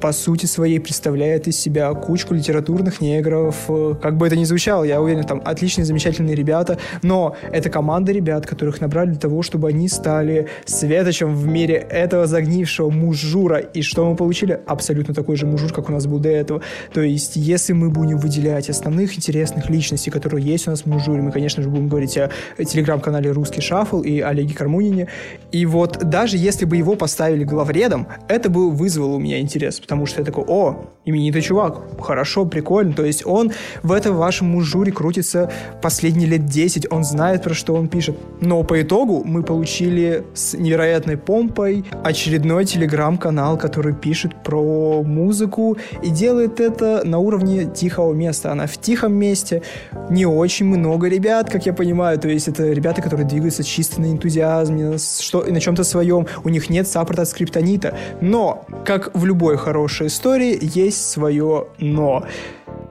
по 0.00 0.12
сути 0.12 0.46
своей 0.46 0.78
представляет 0.80 1.46
из 1.48 1.58
себя 1.58 1.92
кучку 1.94 2.34
литературных 2.34 3.00
негров. 3.00 3.56
Как 4.00 4.16
бы 4.16 4.26
это 4.26 4.36
ни 4.36 4.44
звучало, 4.44 4.84
я 4.84 5.00
уверен, 5.00 5.24
там 5.24 5.42
отличные, 5.44 5.84
замечательные 5.84 6.34
ребята, 6.34 6.78
но 7.02 7.36
это 7.52 7.70
команда 7.70 8.12
ребят, 8.12 8.46
которых 8.46 8.80
набрали 8.80 9.10
для 9.10 9.20
того, 9.20 9.42
чтобы 9.42 9.68
они 9.68 9.88
стали 9.88 10.48
светочем 10.64 11.34
в 11.34 11.46
мире 11.46 11.74
этого 11.74 12.26
загнившего 12.26 12.90
мужура. 12.90 13.58
И 13.58 13.82
что 13.82 14.08
мы 14.08 14.16
получили? 14.16 14.60
Абсолютно 14.66 15.14
такой 15.14 15.36
же 15.36 15.46
мужур, 15.46 15.72
как 15.72 15.88
у 15.88 15.92
нас 15.92 16.06
был 16.06 16.18
до 16.18 16.30
этого. 16.30 16.62
То 16.92 17.02
есть, 17.02 17.36
если 17.36 17.72
мы 17.72 17.90
будем 17.90 18.18
выделять 18.18 18.70
основных 18.70 19.16
интересных 19.16 19.68
личностей, 19.68 20.10
которые 20.10 20.44
есть 20.44 20.66
у 20.66 20.70
нас 20.70 20.82
в 20.82 20.86
мужуре, 20.86 21.22
мы, 21.22 21.32
конечно 21.32 21.62
же, 21.62 21.68
будем 21.68 21.88
говорить 21.88 22.16
о 22.16 22.30
телеграм-канале 22.58 23.30
«Русский 23.30 23.60
шаффл» 23.60 24.00
и 24.00 24.20
Олеге 24.20 24.54
Кармунине. 24.54 25.08
И 25.52 25.66
вот 25.66 25.98
даже 25.98 26.36
если 26.36 26.64
бы 26.64 26.76
его 26.76 26.96
поставили 26.96 27.44
главредом, 27.44 28.06
это 28.28 28.48
бы 28.48 28.70
вызвало 28.70 29.16
у 29.16 29.18
меня 29.18 29.40
интерес, 29.40 29.80
потому 29.90 30.06
что 30.06 30.20
я 30.20 30.24
такой, 30.24 30.44
о, 30.46 30.84
именитый 31.10 31.42
чувак, 31.42 31.80
хорошо, 32.00 32.44
прикольно. 32.46 32.92
То 32.92 33.04
есть 33.04 33.26
он 33.26 33.52
в 33.82 33.92
этом 33.92 34.16
вашем 34.16 34.48
мужуре 34.48 34.92
крутится 34.92 35.50
последние 35.82 36.28
лет 36.28 36.46
10, 36.46 36.90
он 36.90 37.04
знает, 37.04 37.42
про 37.42 37.54
что 37.54 37.74
он 37.74 37.88
пишет. 37.88 38.16
Но 38.40 38.62
по 38.62 38.80
итогу 38.80 39.22
мы 39.24 39.42
получили 39.42 40.24
с 40.34 40.54
невероятной 40.54 41.16
помпой 41.16 41.84
очередной 42.04 42.64
телеграм-канал, 42.64 43.58
который 43.58 43.94
пишет 43.94 44.42
про 44.42 45.02
музыку 45.02 45.76
и 46.02 46.10
делает 46.10 46.60
это 46.60 47.02
на 47.04 47.18
уровне 47.18 47.66
тихого 47.66 48.12
места. 48.12 48.52
Она 48.52 48.66
в 48.66 48.78
тихом 48.78 49.12
месте, 49.12 49.62
не 50.08 50.26
очень 50.26 50.66
много 50.66 51.08
ребят, 51.08 51.50
как 51.50 51.66
я 51.66 51.72
понимаю, 51.72 52.18
то 52.18 52.28
есть 52.28 52.48
это 52.48 52.72
ребята, 52.72 53.02
которые 53.02 53.26
двигаются 53.26 53.62
чисто 53.62 54.00
на 54.00 54.06
энтузиазме, 54.12 54.98
что, 54.98 55.42
на 55.42 55.60
чем-то 55.60 55.84
своем, 55.84 56.26
у 56.44 56.48
них 56.48 56.70
нет 56.70 56.88
саппорта 56.88 57.22
от 57.22 57.28
скриптонита. 57.28 57.94
Но, 58.20 58.64
как 58.84 59.10
в 59.14 59.24
любой 59.24 59.56
хорошей 59.56 60.06
истории 60.08 60.58
есть 60.60 60.99
свое 61.00 61.68
«но». 61.78 62.24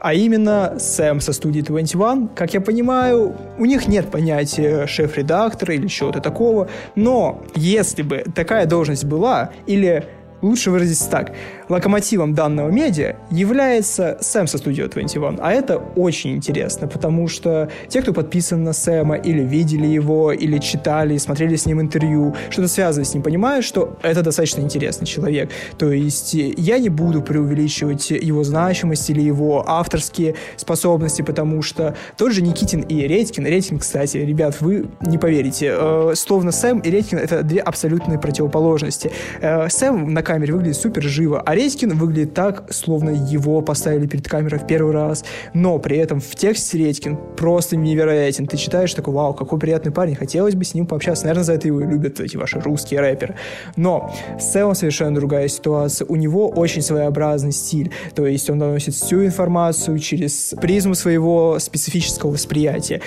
А 0.01 0.13
именно 0.13 0.77
Сэм 0.79 1.19
со 1.19 1.33
студии 1.33 1.61
21, 1.61 2.29
как 2.29 2.53
я 2.53 2.61
понимаю, 2.61 3.35
у 3.57 3.65
них 3.65 3.87
нет 3.87 4.09
понятия 4.09 4.87
шеф-редактора 4.87 5.73
или 5.73 5.87
чего-то 5.87 6.21
такого, 6.21 6.69
но 6.95 7.41
если 7.55 8.01
бы 8.01 8.23
такая 8.33 8.65
должность 8.65 9.03
была, 9.03 9.51
или 9.67 10.05
лучше 10.41 10.71
выразиться 10.71 11.09
так. 11.09 11.33
Локомотивом 11.69 12.33
данного 12.33 12.69
медиа 12.69 13.15
является 13.29 14.17
Сэм 14.21 14.47
со 14.47 14.57
Studio 14.57 14.89
21. 14.89 15.39
А 15.41 15.51
это 15.51 15.77
очень 15.95 16.35
интересно, 16.35 16.87
потому 16.87 17.27
что 17.27 17.69
те, 17.87 18.01
кто 18.01 18.13
подписан 18.13 18.63
на 18.63 18.73
Сэма, 18.73 19.15
или 19.15 19.43
видели 19.43 19.85
его, 19.85 20.31
или 20.31 20.57
читали, 20.57 21.17
смотрели 21.17 21.55
с 21.55 21.65
ним 21.65 21.81
интервью, 21.81 22.35
что-то 22.49 22.67
связано 22.67 23.05
с 23.05 23.13
ним, 23.13 23.21
понимают, 23.21 23.65
что 23.65 23.97
это 24.01 24.23
достаточно 24.23 24.61
интересный 24.61 25.05
человек. 25.05 25.51
То 25.77 25.91
есть 25.91 26.33
я 26.33 26.79
не 26.79 26.89
буду 26.89 27.21
преувеличивать 27.21 28.09
его 28.11 28.43
значимость 28.43 29.09
или 29.09 29.21
его 29.21 29.63
авторские 29.67 30.35
способности, 30.55 31.21
потому 31.21 31.61
что 31.61 31.95
тот 32.17 32.31
же 32.31 32.41
Никитин 32.41 32.81
и 32.81 33.07
Редькин, 33.07 33.45
Редькин, 33.45 33.79
кстати, 33.79 34.17
ребят, 34.17 34.59
вы 34.59 34.87
не 35.01 35.17
поверите, 35.17 35.73
э, 35.77 36.13
словно 36.15 36.51
Сэм 36.51 36.79
и 36.79 36.89
Редькин— 36.89 37.17
это 37.19 37.43
две 37.43 37.59
абсолютные 37.59 38.17
противоположности. 38.19 39.11
Э, 39.41 39.69
Сэм 39.69 40.13
на 40.13 40.23
камере 40.29 40.53
выглядит 40.53 40.77
супер 40.77 41.01
живо, 41.01 41.41
а 41.43 41.55
Редькин 41.55 41.97
выглядит 41.97 42.35
так, 42.35 42.71
словно 42.71 43.09
его 43.09 43.63
поставили 43.63 44.05
перед 44.05 44.27
камерой 44.27 44.59
в 44.59 44.67
первый 44.67 44.93
раз, 44.93 45.25
но 45.55 45.79
при 45.79 45.97
этом 45.97 46.19
в 46.19 46.35
тексте 46.35 46.77
Редькин 46.77 47.17
просто 47.35 47.75
невероятен. 47.75 48.45
Ты 48.45 48.57
читаешь 48.57 48.93
такой, 48.93 49.15
вау, 49.15 49.33
какой 49.33 49.57
приятный 49.57 49.91
парень, 49.91 50.13
хотелось 50.13 50.53
бы 50.53 50.63
с 50.63 50.75
ним 50.75 50.85
пообщаться. 50.85 51.23
Наверное, 51.23 51.45
за 51.45 51.53
это 51.53 51.65
его 51.65 51.81
и 51.81 51.87
любят 51.87 52.19
эти 52.19 52.37
ваши 52.37 52.59
русские 52.59 52.99
рэперы. 52.99 53.37
Но 53.75 54.13
с 54.39 54.51
Сэмом 54.51 54.75
совершенно 54.75 55.15
другая 55.15 55.47
ситуация. 55.47 56.05
У 56.05 56.15
него 56.15 56.47
очень 56.49 56.83
своеобразный 56.83 57.51
стиль, 57.51 57.91
то 58.13 58.27
есть 58.27 58.51
он 58.51 58.59
доносит 58.59 58.93
всю 58.93 59.25
информацию 59.25 59.97
через 59.97 60.53
призму 60.61 60.93
своего 60.93 61.57
специфического 61.57 62.29
восприятия. 62.29 63.01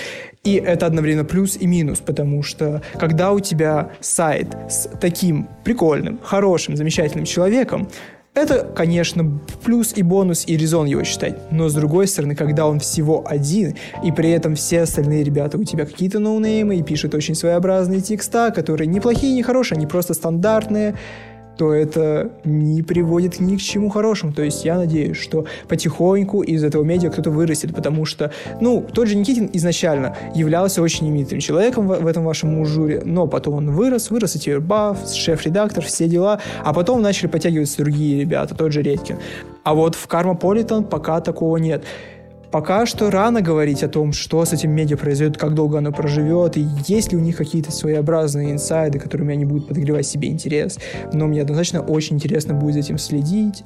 И 0.45 0.55
это 0.55 0.87
одновременно 0.87 1.25
плюс 1.25 1.57
и 1.57 1.69
минус, 1.69 2.01
потому 2.01 2.43
что 2.43 2.83
когда 2.95 3.31
у 3.31 3.39
тебя 3.39 3.93
сайт 4.01 4.49
с 4.69 4.89
таким 5.01 5.49
прикольным, 5.63 6.19
хорошим, 6.21 6.77
замечательным 6.77 7.27
человеком, 7.27 7.89
это, 8.35 8.65
конечно, 8.75 9.39
плюс 9.63 9.93
и 9.95 10.03
бонус, 10.03 10.45
и 10.47 10.57
резон 10.57 10.87
его 10.87 11.05
считать. 11.05 11.53
Но, 11.53 11.69
с 11.69 11.75
другой 11.75 12.09
стороны, 12.09 12.35
когда 12.35 12.67
он 12.67 12.81
всего 12.81 13.23
один, 13.25 13.77
и 14.03 14.11
при 14.11 14.31
этом 14.31 14.57
все 14.57 14.81
остальные 14.81 15.23
ребята 15.23 15.59
у 15.59 15.65
тебя 15.65 15.85
какие-то 15.85 16.19
ноунеймы 16.19 16.77
и 16.77 16.83
пишут 16.83 17.15
очень 17.15 17.37
своеобразные 17.37 18.01
текста, 18.01 18.51
которые 18.51 18.89
не 18.89 19.01
плохие, 19.01 19.35
не 19.35 19.43
хорошие, 19.45 19.77
они 19.77 19.87
просто 19.87 20.15
стандартные, 20.15 20.97
то 21.56 21.73
это 21.73 22.32
не 22.44 22.82
приводит 22.82 23.40
ни 23.40 23.56
к 23.56 23.61
чему 23.61 23.88
хорошему. 23.88 24.32
То 24.32 24.42
есть 24.42 24.64
я 24.64 24.76
надеюсь, 24.76 25.16
что 25.16 25.47
потихоньку 25.68 26.42
из 26.42 26.64
этого 26.64 26.82
медиа 26.82 27.11
кто-то 27.11 27.30
вырастет, 27.30 27.75
потому 27.75 28.04
что, 28.04 28.32
ну, 28.61 28.85
тот 28.92 29.09
же 29.09 29.16
Никитин 29.16 29.50
изначально 29.52 30.16
являлся 30.35 30.82
очень 30.82 31.09
именитым 31.09 31.40
человеком 31.40 31.88
в, 31.88 32.00
в 32.00 32.06
этом 32.06 32.25
вашем 32.25 32.54
мужуре, 32.54 33.02
но 33.04 33.26
потом 33.26 33.54
он 33.54 33.71
вырос, 33.71 34.11
вырос 34.11 34.37
и 34.37 34.38
теперь 34.38 34.61
баф, 34.61 34.99
шеф-редактор, 35.12 35.85
все 35.85 36.09
дела, 36.09 36.40
а 36.64 36.73
потом 36.73 37.02
начали 37.02 37.28
подтягиваться 37.28 37.78
другие 37.78 38.21
ребята, 38.21 38.54
тот 38.54 38.73
же 38.73 38.82
Редькин. 38.82 39.18
А 39.64 39.75
вот 39.75 39.94
в 39.94 40.06
Кармополитен 40.06 40.85
пока 40.85 41.21
такого 41.21 41.56
нет. 41.56 41.85
Пока 42.52 42.85
что 42.85 43.11
рано 43.11 43.40
говорить 43.40 43.82
о 43.82 43.88
том, 43.88 44.12
что 44.12 44.44
с 44.44 44.52
этим 44.52 44.73
медиа 44.73 44.99
произойдет, 44.99 45.38
как 45.38 45.54
долго 45.54 45.78
оно 45.78 45.90
проживет, 45.90 46.59
и 46.59 46.66
есть 46.87 47.11
ли 47.11 47.16
у 47.16 47.21
них 47.21 47.38
какие-то 47.38 47.73
своеобразные 47.73 48.52
инсайды, 48.52 48.99
которыми 48.99 49.32
они 49.32 49.47
будут 49.47 49.68
подогревать 49.68 50.06
себе 50.06 50.28
интерес. 50.28 50.78
Но 51.14 51.26
мне 51.28 51.40
однозначно 51.40 51.80
очень 51.80 52.16
интересно 52.16 52.52
будет 52.52 52.75
за 52.75 52.80
этим 52.80 52.99
следить. 52.99 53.64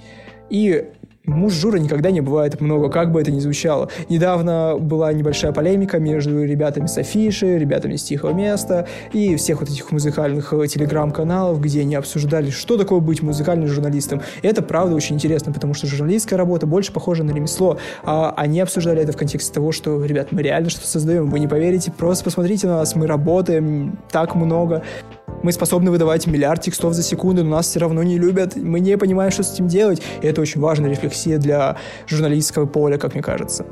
И 0.50 0.84
Муж 1.26 1.54
Жура 1.54 1.78
никогда 1.78 2.12
не 2.12 2.20
бывает 2.20 2.60
много, 2.60 2.88
как 2.88 3.10
бы 3.10 3.20
это 3.20 3.32
ни 3.32 3.40
звучало. 3.40 3.88
Недавно 4.08 4.76
была 4.78 5.12
небольшая 5.12 5.52
полемика 5.52 5.98
между 5.98 6.44
ребятами 6.44 6.86
с 6.86 6.96
Афиши, 6.98 7.58
ребятами 7.58 7.96
с 7.96 8.04
Тихого 8.04 8.32
места 8.32 8.86
и 9.12 9.34
всех 9.34 9.60
вот 9.60 9.68
этих 9.68 9.90
музыкальных 9.90 10.52
э, 10.52 10.66
телеграм-каналов, 10.68 11.60
где 11.60 11.80
они 11.80 11.96
обсуждали, 11.96 12.50
что 12.50 12.76
такое 12.76 13.00
быть 13.00 13.22
музыкальным 13.22 13.66
журналистом. 13.66 14.22
И 14.42 14.46
это 14.46 14.62
правда 14.62 14.94
очень 14.94 15.16
интересно, 15.16 15.52
потому 15.52 15.74
что 15.74 15.88
журналистская 15.88 16.38
работа 16.38 16.66
больше 16.66 16.92
похожа 16.92 17.24
на 17.24 17.32
ремесло, 17.32 17.78
а 18.04 18.32
они 18.36 18.60
обсуждали 18.60 19.02
это 19.02 19.10
в 19.10 19.16
контексте 19.16 19.52
того, 19.52 19.72
что, 19.72 20.04
ребят, 20.04 20.28
мы 20.30 20.42
реально 20.42 20.70
что-то 20.70 20.86
создаем, 20.86 21.28
вы 21.28 21.40
не 21.40 21.48
поверите, 21.48 21.90
просто 21.90 22.24
посмотрите 22.24 22.68
на 22.68 22.76
нас, 22.76 22.94
мы 22.94 23.08
работаем 23.08 23.98
так 24.12 24.36
много, 24.36 24.84
мы 25.42 25.52
способны 25.52 25.90
выдавать 25.90 26.26
миллиард 26.26 26.62
текстов 26.62 26.94
за 26.94 27.02
секунду, 27.02 27.44
но 27.44 27.50
нас 27.50 27.68
все 27.68 27.80
равно 27.80 28.02
не 28.02 28.18
любят, 28.18 28.56
мы 28.56 28.80
не 28.80 28.96
понимаем, 28.96 29.30
что 29.30 29.42
с 29.42 29.52
этим 29.54 29.68
делать. 29.68 30.02
И 30.22 30.26
это 30.26 30.40
очень 30.40 30.60
важная 30.60 30.90
рефлексия 30.90 31.38
для 31.38 31.76
журналистского 32.06 32.66
поля, 32.66 32.98
как 32.98 33.14
мне 33.14 33.22
кажется. 33.22 33.66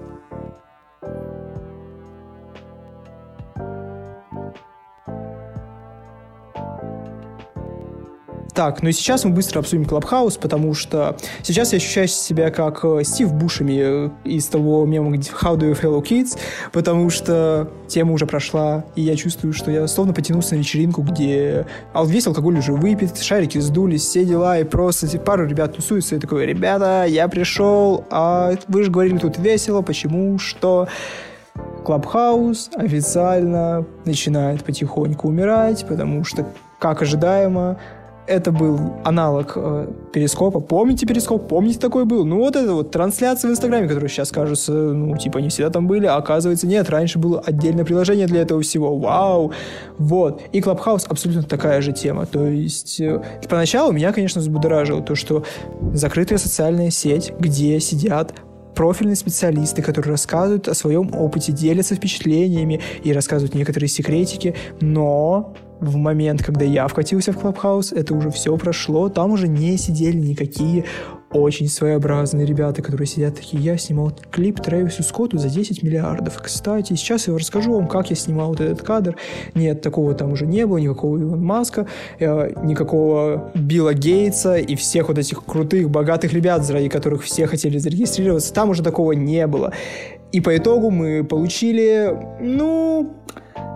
Так, 8.54 8.84
ну 8.84 8.88
и 8.88 8.92
сейчас 8.92 9.24
мы 9.24 9.32
быстро 9.32 9.58
обсудим 9.58 9.84
Клабхаус, 9.84 10.36
потому 10.36 10.74
что 10.74 11.16
сейчас 11.42 11.72
я 11.72 11.78
ощущаю 11.78 12.06
себя 12.06 12.52
как 12.52 12.84
э, 12.84 13.02
Стив 13.02 13.32
Бушами 13.34 13.80
э, 13.82 14.10
из 14.22 14.46
того 14.46 14.86
мема 14.86 15.10
How 15.16 15.56
do 15.56 15.72
you 15.72 15.80
fellow 15.80 16.00
kids, 16.00 16.38
потому 16.70 17.10
что 17.10 17.68
тема 17.88 18.12
уже 18.12 18.26
прошла, 18.26 18.84
и 18.94 19.02
я 19.02 19.16
чувствую, 19.16 19.54
что 19.54 19.72
я 19.72 19.88
словно 19.88 20.14
потянулся 20.14 20.54
на 20.54 20.60
вечеринку, 20.60 21.02
где 21.02 21.66
весь 22.04 22.28
алкоголь 22.28 22.58
уже 22.58 22.72
выпит, 22.72 23.18
шарики 23.18 23.58
сдулись, 23.58 24.02
все 24.02 24.24
дела, 24.24 24.56
и 24.60 24.62
просто 24.62 25.08
пару 25.18 25.48
ребят 25.48 25.74
тусуются, 25.74 26.14
и 26.14 26.20
такой, 26.20 26.46
ребята, 26.46 27.06
я 27.08 27.26
пришел, 27.26 28.04
а 28.08 28.54
вы 28.68 28.84
же 28.84 28.90
говорили 28.92 29.18
тут 29.18 29.36
весело, 29.36 29.82
почему, 29.82 30.38
что... 30.38 30.88
Клабхаус 31.84 32.70
официально 32.74 33.84
начинает 34.04 34.64
потихоньку 34.64 35.28
умирать, 35.28 35.86
потому 35.86 36.24
что, 36.24 36.46
как 36.80 37.02
ожидаемо, 37.02 37.78
это 38.26 38.52
был 38.52 38.78
аналог 39.04 39.52
э, 39.56 39.88
Перископа. 40.12 40.60
Помните 40.60 41.06
Перископ? 41.06 41.48
Помните 41.48 41.78
такой 41.78 42.04
был? 42.04 42.24
Ну 42.24 42.38
вот 42.38 42.56
это 42.56 42.72
вот 42.72 42.90
трансляции 42.90 43.48
в 43.48 43.50
Инстаграме, 43.50 43.86
которые 43.86 44.08
сейчас 44.08 44.30
кажутся, 44.30 44.72
ну 44.72 45.16
типа 45.16 45.38
не 45.38 45.48
всегда 45.50 45.70
там 45.70 45.86
были, 45.86 46.06
а 46.06 46.16
оказывается 46.16 46.66
нет. 46.66 46.88
Раньше 46.88 47.18
было 47.18 47.40
отдельное 47.40 47.84
приложение 47.84 48.26
для 48.26 48.42
этого 48.42 48.62
всего. 48.62 48.96
Вау! 48.96 49.52
Вот. 49.98 50.42
И 50.52 50.60
Клабхаус 50.60 51.06
абсолютно 51.08 51.42
такая 51.42 51.80
же 51.82 51.92
тема. 51.92 52.26
То 52.26 52.46
есть 52.46 53.00
э, 53.00 53.22
поначалу 53.48 53.92
меня, 53.92 54.12
конечно, 54.12 54.40
взбудоражило 54.40 55.02
то, 55.02 55.14
что 55.14 55.44
закрытая 55.92 56.38
социальная 56.38 56.90
сеть, 56.90 57.32
где 57.38 57.78
сидят 57.80 58.34
профильные 58.74 59.16
специалисты, 59.16 59.82
которые 59.82 60.12
рассказывают 60.12 60.68
о 60.68 60.74
своем 60.74 61.14
опыте, 61.14 61.52
делятся 61.52 61.94
впечатлениями 61.94 62.80
и 63.02 63.12
рассказывают 63.12 63.54
некоторые 63.54 63.88
секретики, 63.88 64.54
но 64.80 65.54
в 65.84 65.96
момент, 65.96 66.42
когда 66.42 66.64
я 66.64 66.88
вкатился 66.88 67.32
в 67.32 67.38
Клабхаус, 67.38 67.92
это 67.92 68.14
уже 68.14 68.30
все 68.30 68.56
прошло, 68.56 69.08
там 69.08 69.32
уже 69.32 69.48
не 69.48 69.76
сидели 69.76 70.16
никакие 70.16 70.84
очень 71.34 71.68
своеобразные 71.68 72.46
ребята, 72.46 72.80
которые 72.80 73.06
сидят 73.06 73.34
такие, 73.34 73.62
я 73.62 73.76
снимал 73.76 74.12
клип 74.30 74.60
Трэвису 74.60 75.02
Скотту 75.02 75.38
за 75.38 75.48
10 75.48 75.82
миллиардов. 75.82 76.40
Кстати, 76.40 76.94
сейчас 76.94 77.26
я 77.26 77.36
расскажу 77.36 77.74
вам, 77.74 77.88
как 77.88 78.10
я 78.10 78.16
снимал 78.16 78.48
вот 78.50 78.60
этот 78.60 78.82
кадр. 78.82 79.16
Нет, 79.54 79.82
такого 79.82 80.14
там 80.14 80.32
уже 80.32 80.46
не 80.46 80.66
было, 80.66 80.78
никакого 80.78 81.20
Иван 81.20 81.44
Маска, 81.44 81.86
э, 82.20 82.52
никакого 82.62 83.50
Билла 83.54 83.94
Гейтса 83.94 84.56
и 84.56 84.76
всех 84.76 85.08
вот 85.08 85.18
этих 85.18 85.44
крутых, 85.44 85.90
богатых 85.90 86.32
ребят, 86.32 86.68
ради 86.70 86.88
которых 86.88 87.24
все 87.24 87.46
хотели 87.46 87.78
зарегистрироваться. 87.78 88.54
Там 88.54 88.70
уже 88.70 88.82
такого 88.82 89.12
не 89.12 89.46
было. 89.46 89.72
И 90.30 90.40
по 90.40 90.56
итогу 90.56 90.90
мы 90.90 91.24
получили, 91.24 92.16
ну, 92.40 93.14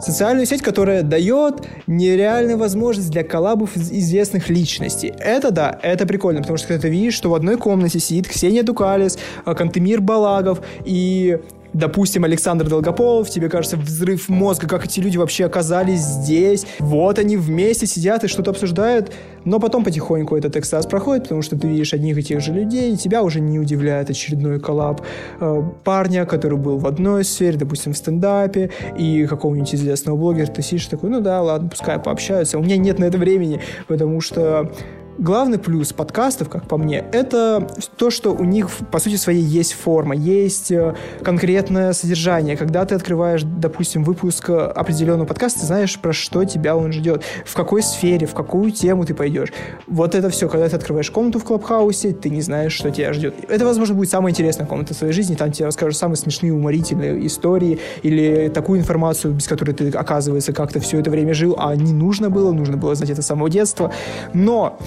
Социальную 0.01 0.47
сеть, 0.47 0.63
которая 0.63 1.03
дает 1.03 1.67
нереальную 1.87 2.57
возможность 2.57 3.11
для 3.11 3.25
коллабов 3.25 3.77
известных 3.77 4.49
личностей. 4.49 5.13
Это 5.19 5.51
да, 5.51 5.79
это 5.83 6.07
прикольно, 6.07 6.41
потому 6.41 6.57
что 6.57 6.79
ты 6.79 6.89
видишь, 6.89 7.15
что 7.15 7.31
в 7.31 7.35
одной 7.35 7.57
комнате 7.57 7.99
сидит 7.99 8.29
Ксения 8.29 8.63
Дукалис, 8.63 9.19
э, 9.45 9.55
Кантемир 9.55 10.01
Балагов 10.01 10.61
и 10.85 11.39
допустим, 11.73 12.25
Александр 12.25 12.69
Долгополов, 12.69 13.31
тебе 13.31 13.49
кажется 13.49 13.77
взрыв 13.77 14.29
мозга, 14.29 14.67
как 14.67 14.85
эти 14.85 15.01
люди 15.01 15.17
вообще 15.17 15.45
оказались 15.45 16.01
здесь. 16.01 16.67
Вот 16.79 17.19
они 17.19 17.37
вместе 17.37 17.87
сидят 17.87 18.25
и 18.25 18.29
что-то 18.29 18.51
обсуждают, 18.51 19.13
но 19.45 19.61
потом 19.61 19.85
потихоньку 19.85 20.37
этот 20.37 20.57
экстаз 20.57 20.87
проходит, 20.87 21.25
потому 21.25 21.43
что 21.43 21.59
ты 21.59 21.69
видишь 21.69 21.95
одних 21.95 22.19
и 22.19 22.23
тех 22.23 22.41
же 22.41 22.53
людей, 22.53 22.95
и 22.95 22.97
тебя 22.97 23.23
уже 23.23 23.41
не 23.41 23.59
удивляет 23.59 24.11
очередной 24.11 24.61
коллаб 24.61 25.03
э, 25.41 25.63
парня, 25.85 26.27
который 26.27 26.59
был 26.59 26.79
в 26.79 26.87
одной 26.87 27.25
сфере, 27.25 27.59
допустим, 27.59 27.93
в 27.93 27.97
стендапе, 27.97 28.71
и 28.99 29.27
какого-нибудь 29.27 29.75
известного 29.75 30.17
блогера, 30.17 30.47
ты 30.47 30.63
сидишь 30.63 30.87
такой, 30.87 31.11
ну 31.11 31.21
да, 31.21 31.43
ладно, 31.43 31.69
пускай 31.69 31.99
пообщаются. 31.99 32.59
У 32.59 32.63
меня 32.63 32.77
нет 32.77 32.99
на 32.99 33.05
это 33.05 33.19
времени, 33.19 33.61
потому 33.87 34.21
что 34.21 34.73
Главный 35.19 35.59
плюс 35.59 35.93
подкастов, 35.93 36.49
как 36.49 36.69
по 36.69 36.77
мне, 36.79 37.05
это 37.11 37.67
то, 37.97 38.09
что 38.09 38.33
у 38.33 38.45
них, 38.45 38.71
по 38.93 39.01
сути 39.01 39.17
своей, 39.17 39.43
есть 39.43 39.73
форма, 39.73 40.15
есть 40.15 40.71
э, 40.71 40.95
конкретное 41.25 41.93
содержание. 41.93 42.57
Когда 42.57 42.85
ты 42.85 42.95
открываешь, 42.95 43.43
допустим, 43.43 44.05
выпуск 44.05 44.49
определенного 44.49 45.27
подкаста, 45.27 45.59
ты 45.59 45.67
знаешь, 45.67 45.99
про 45.99 46.13
что 46.13 46.45
тебя 46.45 46.77
он 46.77 46.93
ждет, 46.93 47.25
в 47.45 47.53
какой 47.55 47.83
сфере, 47.83 48.29
в 48.29 48.35
какую 48.35 48.71
тему 48.71 49.05
ты 49.07 49.13
пойдешь. 49.13 49.49
Вот 49.89 50.15
это 50.15 50.31
все, 50.31 50.49
когда 50.49 50.69
ты 50.69 50.77
открываешь 50.77 51.11
комнату 51.11 51.41
в 51.41 51.45
Клабхаусе, 51.45 52.13
ты 52.13 52.31
не 52.31 52.41
знаешь, 52.41 52.73
что 52.73 52.93
тебя 52.93 53.13
ждет. 53.13 53.35
Это, 53.49 53.65
возможно, 53.65 53.97
будет 53.97 54.11
самая 54.11 54.31
интересная 54.31 54.69
комната 54.69 54.95
в 54.95 54.97
своей 54.97 55.13
жизни, 55.13 55.35
там 55.35 55.51
тебе 55.51 55.65
расскажут 55.65 55.99
самые 55.99 56.17
смешные, 56.17 56.55
уморительные 56.55 57.27
истории 57.27 57.81
или 58.05 58.53
такую 58.55 58.79
информацию, 58.79 59.35
без 59.35 59.49
которой 59.49 59.73
ты, 59.73 59.89
оказывается, 59.91 60.53
как-то 60.53 60.79
все 60.79 61.01
это 61.01 61.11
время 61.11 61.35
жил, 61.35 61.57
а 61.59 61.75
не 61.75 61.93
нужно 61.93 62.31
было, 62.31 62.53
нужно 62.53 62.77
было 62.77 62.95
знать 62.95 63.11
это 63.11 63.23
с 63.23 63.27
самого 63.27 63.51
детства. 63.51 63.93
Но 64.33 64.79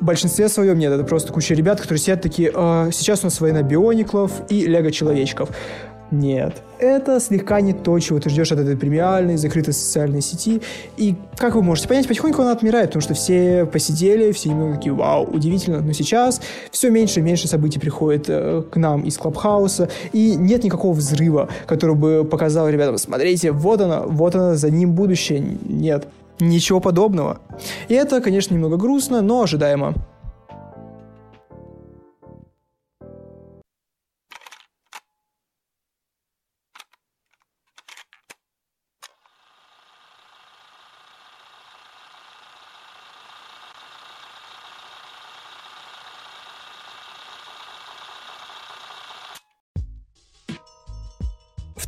В 0.00 0.04
большинстве 0.04 0.48
своем 0.48 0.78
нет, 0.78 0.92
это 0.92 1.04
просто 1.04 1.32
куча 1.32 1.54
ребят, 1.54 1.80
которые 1.80 1.98
сидят 1.98 2.22
такие, 2.22 2.52
э, 2.54 2.90
сейчас 2.92 3.22
у 3.22 3.26
нас 3.26 3.40
война 3.40 3.62
биониклов 3.62 4.32
и 4.48 4.64
лего-человечков. 4.66 5.50
Нет, 6.10 6.62
это 6.78 7.20
слегка 7.20 7.60
не 7.60 7.74
то, 7.74 7.98
чего 7.98 8.18
ты 8.18 8.30
ждешь 8.30 8.50
от 8.50 8.60
этой 8.60 8.78
премиальной, 8.78 9.36
закрытой 9.36 9.74
социальной 9.74 10.22
сети. 10.22 10.62
И, 10.96 11.16
как 11.36 11.54
вы 11.54 11.62
можете 11.62 11.86
понять, 11.86 12.08
потихоньку 12.08 12.40
она 12.40 12.52
отмирает, 12.52 12.88
потому 12.88 13.02
что 13.02 13.12
все 13.12 13.66
посидели, 13.66 14.32
все 14.32 14.48
немного 14.48 14.76
такие, 14.76 14.94
вау, 14.94 15.24
удивительно. 15.24 15.80
Но 15.80 15.92
сейчас 15.92 16.40
все 16.70 16.90
меньше 16.90 17.20
и 17.20 17.22
меньше 17.22 17.46
событий 17.46 17.78
приходит 17.78 18.24
э, 18.28 18.62
к 18.70 18.76
нам 18.76 19.02
из 19.02 19.18
Клабхауса, 19.18 19.90
и 20.12 20.34
нет 20.34 20.64
никакого 20.64 20.94
взрыва, 20.94 21.50
который 21.66 21.94
бы 21.94 22.24
показал 22.24 22.70
ребятам, 22.70 22.96
смотрите, 22.96 23.52
вот 23.52 23.82
она, 23.82 24.02
вот 24.02 24.34
она, 24.34 24.54
за 24.54 24.70
ним 24.70 24.92
будущее. 24.92 25.40
Нет, 25.40 26.06
ничего 26.40 26.80
подобного. 26.80 27.40
И 27.88 27.94
это, 27.94 28.20
конечно, 28.20 28.54
немного 28.54 28.76
грустно, 28.76 29.22
но 29.22 29.42
ожидаемо. 29.42 29.94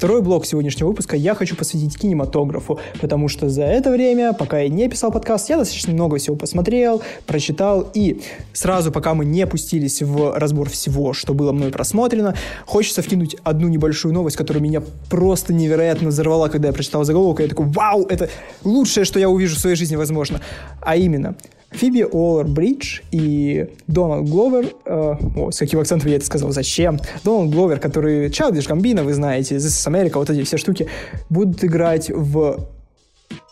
Второй 0.00 0.22
блок 0.22 0.46
сегодняшнего 0.46 0.88
выпуска 0.88 1.14
я 1.14 1.34
хочу 1.34 1.54
посвятить 1.54 1.98
кинематографу, 1.98 2.80
потому 3.02 3.28
что 3.28 3.50
за 3.50 3.64
это 3.64 3.90
время, 3.90 4.32
пока 4.32 4.60
я 4.60 4.70
не 4.70 4.88
писал 4.88 5.12
подкаст, 5.12 5.50
я 5.50 5.58
достаточно 5.58 5.92
много 5.92 6.16
всего 6.16 6.36
посмотрел, 6.36 7.02
прочитал, 7.26 7.86
и 7.92 8.22
сразу, 8.54 8.92
пока 8.92 9.12
мы 9.12 9.26
не 9.26 9.46
пустились 9.46 10.00
в 10.00 10.38
разбор 10.38 10.70
всего, 10.70 11.12
что 11.12 11.34
было 11.34 11.52
мной 11.52 11.70
просмотрено, 11.70 12.34
хочется 12.64 13.02
вкинуть 13.02 13.36
одну 13.44 13.68
небольшую 13.68 14.14
новость, 14.14 14.38
которая 14.38 14.62
меня 14.62 14.82
просто 15.10 15.52
невероятно 15.52 16.08
взорвала, 16.08 16.48
когда 16.48 16.68
я 16.68 16.72
прочитал 16.72 17.04
заголовок, 17.04 17.40
и 17.40 17.42
я 17.42 17.50
такой, 17.50 17.66
вау, 17.66 18.06
это 18.06 18.30
лучшее, 18.64 19.04
что 19.04 19.18
я 19.18 19.28
увижу 19.28 19.56
в 19.56 19.58
своей 19.58 19.76
жизни, 19.76 19.96
возможно. 19.96 20.40
А 20.80 20.96
именно, 20.96 21.34
Фиби 21.72 22.02
Уоллер-Бридж 22.02 23.02
и 23.12 23.68
Дональд 23.86 24.28
Гловер, 24.28 24.72
э, 24.84 25.14
о, 25.36 25.50
с 25.50 25.58
каким 25.58 25.78
акцентом 25.80 26.10
я 26.10 26.16
это 26.16 26.26
сказал, 26.26 26.50
зачем? 26.50 26.98
Дональд 27.22 27.54
Гловер, 27.54 27.78
который 27.78 28.30
Чайлдиш 28.30 28.66
Гамбина, 28.66 29.04
вы 29.04 29.14
знаете, 29.14 29.56
This 29.56 29.68
is 29.68 29.86
America, 29.90 30.14
вот 30.14 30.30
эти 30.30 30.42
все 30.42 30.56
штуки, 30.56 30.88
будут 31.28 31.62
играть 31.64 32.10
в 32.10 32.68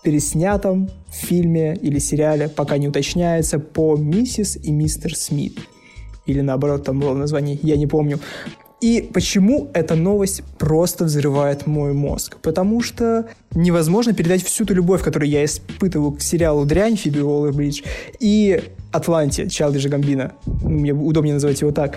переснятом 0.03 0.91
фильме 1.11 1.75
или 1.77 1.99
сериале, 1.99 2.49
пока 2.49 2.79
не 2.79 2.89
уточняется, 2.89 3.59
по 3.59 3.97
«Миссис 3.97 4.57
и 4.57 4.73
мистер 4.73 5.15
Смит». 5.15 5.59
Или 6.27 6.41
наоборот, 6.41 6.85
там 6.85 7.01
было 7.01 7.15
название, 7.15 7.59
я 7.63 7.77
не 7.77 7.87
помню. 7.87 8.19
И 8.81 9.11
почему 9.13 9.71
эта 9.75 9.97
новость 9.97 10.43
просто 10.57 11.05
взрывает 11.05 11.67
мой 11.67 11.93
мозг? 11.93 12.37
Потому 12.43 12.81
что 12.81 13.29
невозможно 13.53 14.15
передать 14.15 14.45
всю 14.45 14.65
ту 14.65 14.75
любовь, 14.75 15.03
которую 15.03 15.29
я 15.29 15.45
испытываю 15.45 16.13
к 16.13 16.23
сериалу 16.23 16.65
«Дрянь» 16.65 16.97
Фиби 16.97 17.19
Уоллер-Бридж 17.19 17.83
и 18.21 18.63
«Атланте» 18.93 19.49
Чайлдиджа 19.49 19.89
Гамбина. 19.89 20.33
Мне 20.47 20.93
удобнее 20.93 21.35
называть 21.35 21.61
его 21.61 21.73
так. 21.73 21.97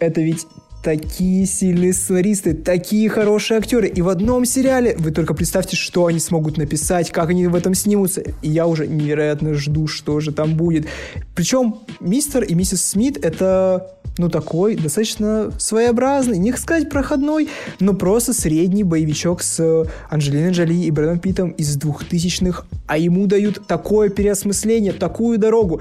Это 0.00 0.20
ведь 0.20 0.46
такие 0.82 1.46
сильные 1.46 1.92
сценаристы, 1.92 2.54
такие 2.54 3.08
хорошие 3.08 3.58
актеры. 3.58 3.88
И 3.88 4.02
в 4.02 4.08
одном 4.08 4.44
сериале 4.44 4.96
вы 4.98 5.10
только 5.10 5.34
представьте, 5.34 5.76
что 5.76 6.06
они 6.06 6.18
смогут 6.18 6.56
написать, 6.56 7.10
как 7.10 7.30
они 7.30 7.46
в 7.46 7.54
этом 7.54 7.74
снимутся. 7.74 8.22
И 8.42 8.48
я 8.48 8.66
уже 8.66 8.86
невероятно 8.86 9.54
жду, 9.54 9.86
что 9.86 10.20
же 10.20 10.32
там 10.32 10.56
будет. 10.56 10.86
Причем 11.34 11.76
мистер 12.00 12.42
и 12.42 12.54
миссис 12.54 12.84
Смит 12.84 13.24
это 13.24 13.98
ну, 14.18 14.28
такой 14.28 14.76
достаточно 14.76 15.52
своеобразный, 15.58 16.38
не 16.38 16.52
сказать 16.52 16.90
проходной, 16.90 17.48
но 17.78 17.94
просто 17.94 18.32
средний 18.32 18.84
боевичок 18.84 19.42
с 19.42 19.86
Анджелиной 20.10 20.50
Джоли 20.50 20.74
и 20.74 20.90
Брэдом 20.90 21.20
Питтом 21.20 21.50
из 21.50 21.76
двухтысячных, 21.76 22.66
а 22.86 22.98
ему 22.98 23.26
дают 23.26 23.66
такое 23.66 24.08
переосмысление, 24.08 24.92
такую 24.92 25.38
дорогу. 25.38 25.80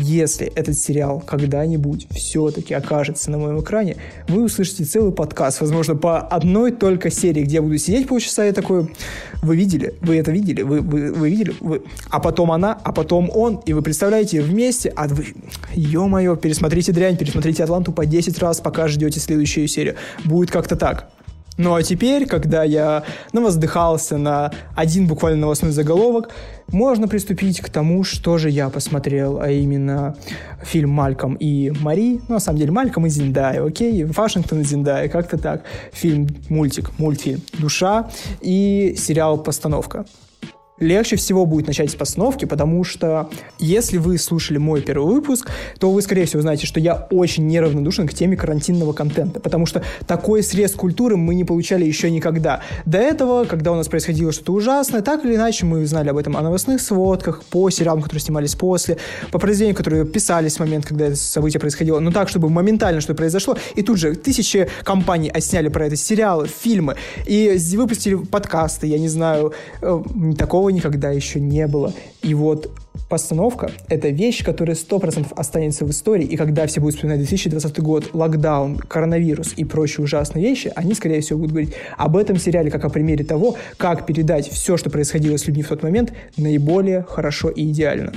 Если 0.00 0.46
этот 0.46 0.78
сериал 0.78 1.20
когда-нибудь 1.26 2.06
все-таки 2.12 2.72
окажется 2.72 3.32
на 3.32 3.38
моем 3.38 3.60
экране, 3.60 3.96
вы 4.28 4.44
услышите 4.44 4.84
целый 4.84 5.10
подкаст, 5.10 5.60
возможно, 5.60 5.96
по 5.96 6.20
одной 6.20 6.70
только 6.70 7.10
серии, 7.10 7.42
где 7.42 7.56
я 7.56 7.62
буду 7.62 7.78
сидеть 7.78 8.06
полчаса 8.06 8.46
и 8.46 8.52
такой, 8.52 8.94
вы 9.42 9.56
видели, 9.56 9.94
вы 10.00 10.18
это 10.18 10.30
видели, 10.30 10.62
вы, 10.62 10.82
вы, 10.82 11.12
вы 11.12 11.30
видели, 11.30 11.52
вы... 11.58 11.82
а 12.10 12.20
потом 12.20 12.52
она, 12.52 12.78
а 12.84 12.92
потом 12.92 13.28
он, 13.34 13.60
и 13.66 13.72
вы 13.72 13.82
представляете 13.82 14.40
вместе, 14.40 14.92
а 14.94 15.08
вы, 15.08 15.34
ё-моё, 15.74 16.36
пересмотрите 16.36 16.92
«Дрянь», 16.92 17.16
пересмотрите 17.16 17.64
«Атланту» 17.64 17.90
по 17.90 18.06
10 18.06 18.38
раз, 18.38 18.60
пока 18.60 18.86
ждете 18.86 19.18
следующую 19.18 19.66
серию. 19.66 19.96
Будет 20.24 20.52
как-то 20.52 20.76
так. 20.76 21.10
Ну 21.58 21.74
а 21.74 21.82
теперь, 21.82 22.26
когда 22.26 22.62
я 22.62 23.02
ну, 23.32 23.42
воздыхался 23.42 24.16
на 24.16 24.52
один 24.76 25.08
буквально 25.08 25.40
новостной 25.40 25.72
заголовок, 25.72 26.30
можно 26.68 27.08
приступить 27.08 27.60
к 27.60 27.68
тому, 27.68 28.04
что 28.04 28.38
же 28.38 28.48
я 28.48 28.68
посмотрел, 28.68 29.40
а 29.40 29.50
именно 29.50 30.16
фильм 30.62 30.90
«Мальком 30.90 31.34
и 31.34 31.72
Мари». 31.80 32.20
Ну, 32.28 32.34
на 32.34 32.40
самом 32.40 32.60
деле, 32.60 32.70
«Мальком 32.70 33.06
и 33.06 33.08
Зиндая», 33.08 33.64
окей? 33.64 34.04
«Вашингтон 34.04 34.60
и 34.60 34.64
Зиндая», 34.64 35.08
как-то 35.08 35.36
так. 35.36 35.64
Фильм, 35.92 36.28
мультик, 36.48 36.92
мультфильм 36.96 37.40
«Душа» 37.58 38.08
и 38.40 38.94
сериал 38.96 39.36
«Постановка» 39.38 40.06
легче 40.80 41.16
всего 41.16 41.46
будет 41.46 41.66
начать 41.66 41.90
с 41.90 41.94
постановки, 41.94 42.44
потому 42.44 42.84
что 42.84 43.28
если 43.58 43.98
вы 43.98 44.18
слушали 44.18 44.58
мой 44.58 44.80
первый 44.80 45.14
выпуск, 45.14 45.50
то 45.78 45.90
вы, 45.90 46.02
скорее 46.02 46.24
всего, 46.24 46.42
знаете, 46.42 46.66
что 46.66 46.80
я 46.80 47.06
очень 47.10 47.46
неравнодушен 47.46 48.06
к 48.06 48.14
теме 48.14 48.36
карантинного 48.36 48.92
контента, 48.92 49.40
потому 49.40 49.66
что 49.66 49.82
такой 50.06 50.42
срез 50.42 50.72
культуры 50.72 51.16
мы 51.16 51.34
не 51.34 51.44
получали 51.44 51.84
еще 51.84 52.10
никогда. 52.10 52.62
До 52.84 52.98
этого, 52.98 53.44
когда 53.44 53.72
у 53.72 53.74
нас 53.74 53.88
происходило 53.88 54.32
что-то 54.32 54.52
ужасное, 54.52 55.02
так 55.02 55.24
или 55.24 55.34
иначе 55.34 55.66
мы 55.66 55.86
знали 55.86 56.08
об 56.08 56.16
этом 56.16 56.36
о 56.36 56.42
новостных 56.42 56.80
сводках, 56.80 57.42
по 57.44 57.70
сериалам, 57.70 58.02
которые 58.02 58.22
снимались 58.22 58.54
после, 58.54 58.98
по 59.30 59.38
произведениям, 59.38 59.76
которые 59.76 60.04
писались 60.04 60.56
в 60.56 60.60
момент, 60.60 60.86
когда 60.86 61.06
это 61.06 61.16
событие 61.16 61.60
происходило, 61.60 61.98
но 62.00 62.10
так, 62.10 62.28
чтобы 62.28 62.48
моментально 62.48 63.00
что-то 63.00 63.16
произошло, 63.16 63.56
и 63.74 63.82
тут 63.82 63.98
же 63.98 64.14
тысячи 64.14 64.68
компаний 64.84 65.30
отсняли 65.30 65.68
про 65.68 65.86
это 65.86 65.96
сериалы, 65.96 66.48
фильмы, 66.48 66.96
и 67.26 67.58
выпустили 67.74 68.14
подкасты, 68.14 68.86
я 68.86 68.98
не 68.98 69.08
знаю, 69.08 69.52
э, 69.80 70.02
такого 70.36 70.67
такого 70.68 70.70
никогда 70.70 71.10
еще 71.10 71.40
не 71.40 71.66
было. 71.66 71.92
И 72.22 72.34
вот 72.34 72.70
постановка— 73.08 73.70
это 73.88 74.08
вещь, 74.08 74.44
которая 74.44 74.76
100% 74.76 75.32
останется 75.36 75.84
в 75.84 75.90
истории, 75.90 76.26
и 76.26 76.36
когда 76.36 76.66
все 76.66 76.80
будут 76.80 76.96
вспоминать 76.96 77.20
2020 77.20 77.80
год, 77.80 78.10
локдаун, 78.12 78.76
коронавирус 78.76 79.54
и 79.56 79.64
прочие 79.64 80.04
ужасные 80.04 80.44
вещи, 80.44 80.72
они, 80.76 80.94
скорее 80.94 81.20
всего, 81.20 81.38
будут 81.38 81.52
говорить 81.52 81.74
об 81.96 82.16
этом 82.16 82.36
сериале 82.36 82.70
как 82.70 82.84
о 82.84 82.90
примере 82.90 83.24
того, 83.24 83.56
как 83.76 84.06
передать 84.06 84.48
все, 84.48 84.76
что 84.76 84.90
происходило 84.90 85.36
с 85.36 85.46
людьми 85.46 85.62
в 85.62 85.68
тот 85.68 85.82
момент, 85.82 86.12
наиболее 86.36 87.04
хорошо 87.08 87.48
и 87.48 87.64
идеально. 87.64 88.12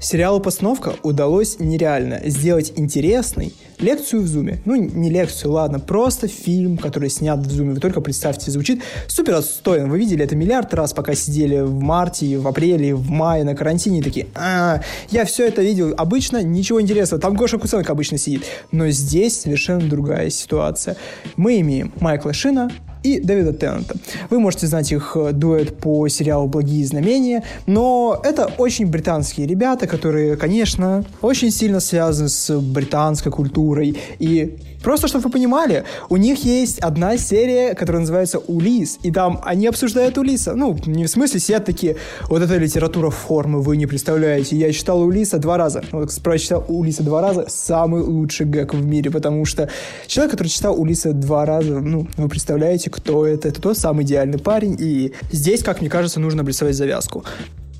Сериалу 0.00 0.40
«Постановка» 0.40 0.94
удалось 1.02 1.58
нереально 1.58 2.20
сделать 2.24 2.72
интересный 2.76 3.52
лекцию 3.80 4.22
в 4.22 4.26
зуме. 4.26 4.60
Ну, 4.64 4.74
не 4.76 5.10
лекцию, 5.10 5.52
ладно, 5.52 5.78
просто 5.78 6.28
фильм, 6.28 6.76
который 6.76 7.10
снят 7.10 7.38
в 7.38 7.50
зуме. 7.50 7.74
Вы 7.74 7.80
только 7.80 8.00
представьте, 8.00 8.50
звучит 8.50 8.82
супер 9.06 9.34
отстойно. 9.34 9.88
Вы 9.88 9.98
видели 9.98 10.24
это 10.24 10.36
миллиард 10.36 10.72
раз, 10.74 10.92
пока 10.92 11.14
сидели 11.14 11.60
в 11.60 11.80
марте, 11.80 12.38
в 12.38 12.46
апреле, 12.46 12.94
в 12.94 13.10
мае 13.10 13.44
на 13.44 13.54
карантине, 13.54 14.02
такие, 14.02 14.26
а, 14.34 14.80
я 15.10 15.24
все 15.24 15.46
это 15.46 15.62
видел. 15.62 15.94
Обычно 15.96 16.42
ничего 16.42 16.80
интересного. 16.80 17.20
Там 17.20 17.34
Гоша 17.34 17.58
Куценко 17.58 17.92
обычно 17.92 18.18
сидит. 18.18 18.44
Но 18.72 18.88
здесь 18.90 19.40
совершенно 19.40 19.88
другая 19.88 20.30
ситуация. 20.30 20.96
Мы 21.36 21.60
имеем 21.60 21.92
Майкла 22.00 22.32
Шина, 22.32 22.70
и 23.02 23.20
Дэвида 23.20 23.52
Теннанта. 23.52 23.96
Вы 24.28 24.40
можете 24.40 24.66
знать 24.66 24.92
их 24.92 25.12
э, 25.14 25.32
дуэт 25.32 25.78
по 25.78 26.06
сериалу 26.08 26.48
«Благие 26.48 26.84
знамения», 26.86 27.44
но 27.66 28.20
это 28.22 28.46
очень 28.58 28.86
британские 28.86 29.46
ребята, 29.46 29.86
которые, 29.86 30.36
конечно, 30.36 31.04
очень 31.22 31.50
сильно 31.50 31.80
связаны 31.80 32.28
с 32.28 32.58
британской 32.60 33.32
культурой 33.32 33.69
и 34.18 34.56
Просто, 34.82 35.08
чтобы 35.08 35.24
вы 35.24 35.30
понимали, 35.30 35.84
у 36.08 36.16
них 36.16 36.44
есть 36.44 36.78
одна 36.78 37.18
серия, 37.18 37.74
которая 37.74 38.00
называется 38.00 38.38
«Улис», 38.38 38.98
и 39.02 39.10
там 39.10 39.40
они 39.44 39.66
обсуждают 39.66 40.16
Улиса. 40.16 40.54
Ну, 40.54 40.76
не 40.86 41.04
в 41.04 41.10
смысле 41.10 41.38
сидят 41.38 41.66
такие, 41.66 41.96
вот 42.28 42.40
эта 42.40 42.56
литература 42.56 43.10
формы, 43.10 43.60
вы 43.60 43.76
не 43.76 43.86
представляете. 43.86 44.56
Я 44.56 44.72
читал 44.72 45.02
Улиса 45.02 45.38
два 45.38 45.58
раза. 45.58 45.84
Вот, 45.92 46.10
прочитал 46.22 46.64
Улиса 46.68 47.02
два 47.02 47.20
раза, 47.20 47.44
самый 47.48 48.00
лучший 48.00 48.46
гэг 48.46 48.72
в 48.72 48.84
мире, 48.84 49.10
потому 49.10 49.44
что 49.44 49.68
человек, 50.06 50.32
который 50.32 50.48
читал 50.48 50.80
Улиса 50.80 51.12
два 51.12 51.44
раза, 51.44 51.80
ну, 51.80 52.08
вы 52.16 52.28
представляете, 52.28 52.88
кто 52.88 53.26
это. 53.26 53.48
Это 53.48 53.60
тот 53.60 53.76
самый 53.76 54.04
идеальный 54.04 54.38
парень, 54.38 54.76
и 54.78 55.12
здесь, 55.30 55.62
как 55.62 55.80
мне 55.80 55.90
кажется, 55.90 56.20
нужно 56.20 56.40
обрисовать 56.40 56.74
завязку. 56.74 57.24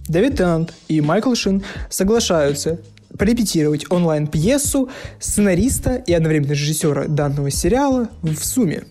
Дэвид 0.07 0.37
Теннант 0.37 0.74
и 0.88 1.00
Майкл 1.00 1.35
Шин 1.35 1.62
соглашаются 1.88 2.79
порепетировать 3.18 3.90
онлайн-пьесу 3.90 4.88
сценариста 5.18 5.96
и 5.96 6.12
одновременно 6.12 6.53
режиссера 6.53 7.07
данного 7.07 7.51
сериала 7.51 8.09
в 8.23 8.42
сумме. 8.44 8.85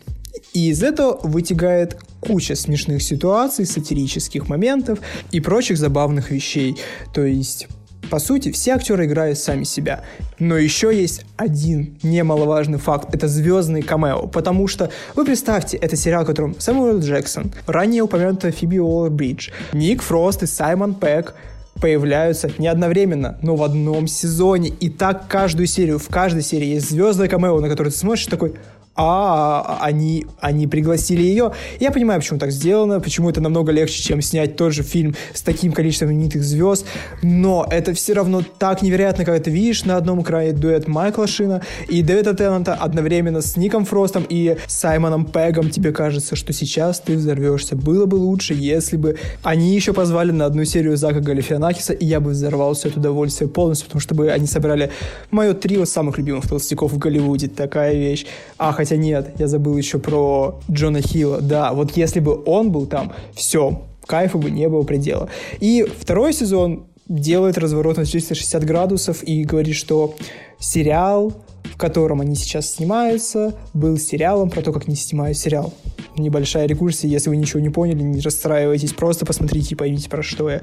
И 0.54 0.70
из 0.70 0.84
этого 0.84 1.20
вытягает 1.24 1.98
куча 2.20 2.56
смешных 2.56 3.02
ситуаций, 3.02 3.66
сатирических 3.66 4.48
моментов 4.50 5.00
и 5.32 5.40
прочих 5.40 5.78
забавных 5.78 6.32
вещей. 6.32 6.78
То 7.14 7.24
есть 7.24 7.68
По 8.10 8.18
сути, 8.18 8.52
все 8.52 8.72
актеры 8.72 9.06
играют 9.06 9.38
сами 9.38 9.64
себя. 9.64 10.04
Но 10.40 10.58
еще 10.58 10.96
есть 10.96 11.26
один 11.38 11.98
немаловажный 12.02 12.80
факт. 12.80 13.14
Это 13.14 13.28
звездный 13.28 13.84
камео. 13.84 14.28
Потому 14.28 14.68
что, 14.68 14.90
вы 15.16 15.26
представьте, 15.26 15.78
это 15.78 15.96
сериал, 15.96 16.24
в 16.24 16.28
котором 16.28 16.60
Сэмюэл 16.60 17.00
Джексон, 17.02 17.52
ранее 17.68 18.02
упомянутая 18.02 18.52
Фиби 18.52 18.78
Уоллер-Бридж, 18.78 19.52
Ник 19.74 20.02
Фрост 20.02 20.44
и 20.44 20.48
Саймон 20.48 20.96
Пэк, 20.96 21.36
появляются 21.80 22.52
не 22.58 22.68
одновременно, 22.68 23.38
но 23.42 23.56
в 23.56 23.64
одном 23.64 24.08
сезоне. 24.08 24.70
И 24.70 24.90
так 24.90 25.28
каждую 25.28 25.68
серию. 25.68 26.00
В 26.00 26.08
каждой 26.10 26.44
серии 26.44 26.68
есть 26.68 26.90
звездное 26.90 27.28
камео, 27.28 27.60
на 27.60 27.70
которое 27.70 27.92
ты 27.92 27.98
смотришь 27.98 28.28
такой, 28.28 28.56
а 29.02 29.78
они, 29.80 30.28
они 30.42 30.68
пригласили 30.68 31.22
ее. 31.22 31.54
Я 31.80 31.92
понимаю, 31.92 32.20
почему 32.20 32.38
так 32.38 32.52
сделано, 32.52 33.00
почему 33.00 33.30
это 33.30 33.40
намного 33.40 33.72
легче, 33.72 34.04
чем 34.04 34.22
снять 34.22 34.58
тот 34.58 34.74
же 34.74 34.84
фильм 34.84 35.16
с 35.34 35.42
таким 35.42 35.72
количеством 35.72 36.12
именитых 36.12 36.44
звезд, 36.44 36.86
но 37.22 37.66
это 37.72 37.94
все 37.94 38.12
равно 38.12 38.44
так 38.58 38.82
невероятно, 38.82 39.24
когда 39.24 39.42
ты 39.42 39.52
видишь 39.52 39.86
на 39.86 39.96
одном 39.96 40.22
экране 40.22 40.52
дуэт 40.52 40.90
Майкла 40.90 41.28
Шина 41.28 41.62
и 41.88 42.02
Дэвида 42.02 42.34
Теннанта 42.34 42.74
одновременно 42.74 43.42
с 43.42 43.56
Ником 43.56 43.86
Фростом 43.86 44.26
и 44.28 44.58
Саймоном 44.68 45.24
Пегом. 45.24 45.70
Тебе 45.70 45.94
кажется, 45.94 46.36
что 46.36 46.52
сейчас 46.52 47.00
ты 47.00 47.16
взорвешься. 47.16 47.78
Было 47.78 48.06
бы 48.06 48.16
лучше, 48.16 48.54
если 48.54 48.98
бы 48.98 49.18
они 49.44 49.74
еще 49.76 49.94
позвали 49.94 50.32
на 50.32 50.46
одну 50.46 50.66
серию 50.66 50.98
Зака 50.98 51.22
Галифианакиса, 51.22 51.94
и 51.94 52.06
я 52.06 52.20
бы 52.20 52.32
взорвался 52.32 52.90
от 52.90 52.98
удовольствия 52.98 53.48
полностью, 53.48 53.88
потому 53.88 54.02
что 54.02 54.14
бы 54.14 54.30
они 54.30 54.46
собрали 54.46 54.92
мое 55.32 55.54
трио 55.54 55.86
самых 55.86 56.18
любимых 56.18 56.50
толстяков 56.50 56.92
в 56.92 56.98
Голливуде. 56.98 57.48
Такая 57.48 57.94
вещь. 57.94 58.26
А, 58.58 58.74
хотя 58.74 58.89
Хотя 58.90 59.00
нет, 59.00 59.36
я 59.38 59.48
забыл 59.48 59.78
еще 59.78 60.00
про 60.00 60.60
Джона 60.72 61.00
Хилла. 61.02 61.42
Да, 61.42 61.74
вот 61.74 61.96
если 61.96 62.20
бы 62.20 62.42
он 62.44 62.72
был 62.72 62.88
там, 62.88 63.14
все, 63.36 63.84
кайфа 64.08 64.40
бы 64.40 64.50
не 64.50 64.68
было 64.68 64.82
предела. 64.82 65.30
И 65.60 65.86
второй 66.00 66.34
сезон 66.34 66.88
делает 67.08 67.60
разворот 67.60 67.98
на 67.98 68.06
360 68.06 68.66
градусов 68.66 69.22
и 69.22 69.44
говорит, 69.44 69.76
что 69.76 70.16
сериал, 70.58 71.34
в 71.66 71.78
котором 71.78 72.22
они 72.22 72.34
сейчас 72.34 72.74
снимаются, 72.74 73.54
был 73.76 74.00
сериалом 74.00 74.50
про 74.50 74.64
то, 74.64 74.74
как 74.74 74.88
они 74.88 74.96
снимают 74.96 75.38
сериал. 75.38 75.72
Небольшая 76.18 76.66
рекурсия, 76.66 77.12
если 77.12 77.30
вы 77.30 77.38
ничего 77.38 77.60
не 77.60 77.70
поняли, 77.70 78.02
не 78.02 78.22
расстраивайтесь, 78.22 78.94
просто 78.94 79.24
посмотрите 79.24 79.76
и 79.76 79.78
поймите, 79.78 80.10
про 80.10 80.24
что 80.24 80.50
я. 80.50 80.62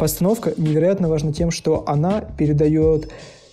Постановка 0.00 0.52
невероятно 0.56 1.08
важна 1.08 1.32
тем, 1.32 1.52
что 1.52 1.84
она 1.86 2.22
передает 2.22 3.08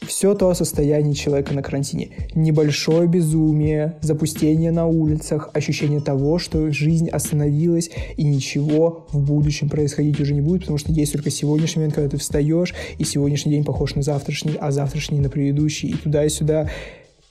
все 0.07 0.35
то 0.35 0.53
состояние 0.53 1.13
человека 1.13 1.53
на 1.53 1.61
карантине. 1.61 2.09
Небольшое 2.33 3.07
безумие, 3.07 3.95
запустение 4.01 4.71
на 4.71 4.87
улицах, 4.87 5.49
ощущение 5.53 5.99
того, 5.99 6.39
что 6.39 6.71
жизнь 6.71 7.09
остановилась 7.09 7.89
и 8.17 8.23
ничего 8.23 9.07
в 9.11 9.19
будущем 9.19 9.69
происходить 9.69 10.19
уже 10.19 10.33
не 10.33 10.41
будет, 10.41 10.61
потому 10.61 10.77
что 10.77 10.91
есть 10.91 11.13
только 11.13 11.29
сегодняшний 11.29 11.81
момент, 11.81 11.95
когда 11.95 12.09
ты 12.09 12.17
встаешь, 12.17 12.73
и 12.97 13.03
сегодняшний 13.03 13.53
день 13.53 13.63
похож 13.63 13.95
на 13.95 14.01
завтрашний, 14.01 14.55
а 14.59 14.71
завтрашний 14.71 15.19
на 15.19 15.29
предыдущий, 15.29 15.89
и 15.89 15.93
туда 15.93 16.25
и 16.25 16.29
сюда. 16.29 16.69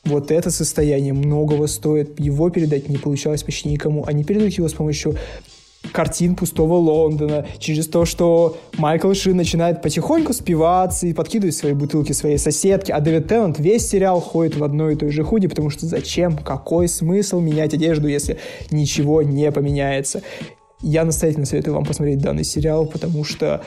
Вот 0.05 0.31
это 0.31 0.51
состояние 0.51 1.15
многого 1.15 1.67
стоит. 1.67 2.21
Его 2.21 2.51
передать 2.51 2.91
не 2.91 2.99
получалось 2.99 3.43
почти 3.43 3.71
никому. 3.71 4.05
Они 4.07 4.23
передают 4.23 4.53
его 4.55 4.69
с 4.69 4.75
помощью 4.75 5.17
картин 5.95 6.35
пустого 6.35 6.75
Лондона, 6.75 7.47
через 7.59 7.87
то, 7.87 8.05
что 8.05 8.57
Майкл 8.79 9.13
Шин 9.15 9.37
начинает 9.37 9.81
потихоньку 9.81 10.33
спиваться 10.33 11.07
и 11.07 11.13
подкидывать 11.13 11.55
свои 11.55 11.73
бутылки 11.73 12.11
своей 12.11 12.37
соседке, 12.37 12.93
а 12.93 13.01
Дэвид 13.01 13.29
Теннант 13.29 13.61
весь 13.61 13.89
сериал 13.89 14.21
ходит 14.21 14.57
в 14.57 14.65
одной 14.65 14.95
и 14.95 14.97
той 14.97 15.11
же 15.11 15.23
худи, 15.23 15.47
потому 15.47 15.71
что 15.71 15.87
зачем, 15.87 16.37
какой 16.37 16.89
смысл 16.89 17.39
менять 17.39 17.75
одежду, 17.75 18.09
если 18.09 18.39
ничего 18.73 19.23
не 19.23 19.53
поменяется. 19.53 20.23
Я 20.83 21.05
настоятельно 21.05 21.47
советую 21.47 21.75
вам 21.75 21.85
посмотреть 21.85 22.19
данный 22.19 22.45
сериал, 22.45 22.87
потому 22.87 23.23
что 23.23 23.63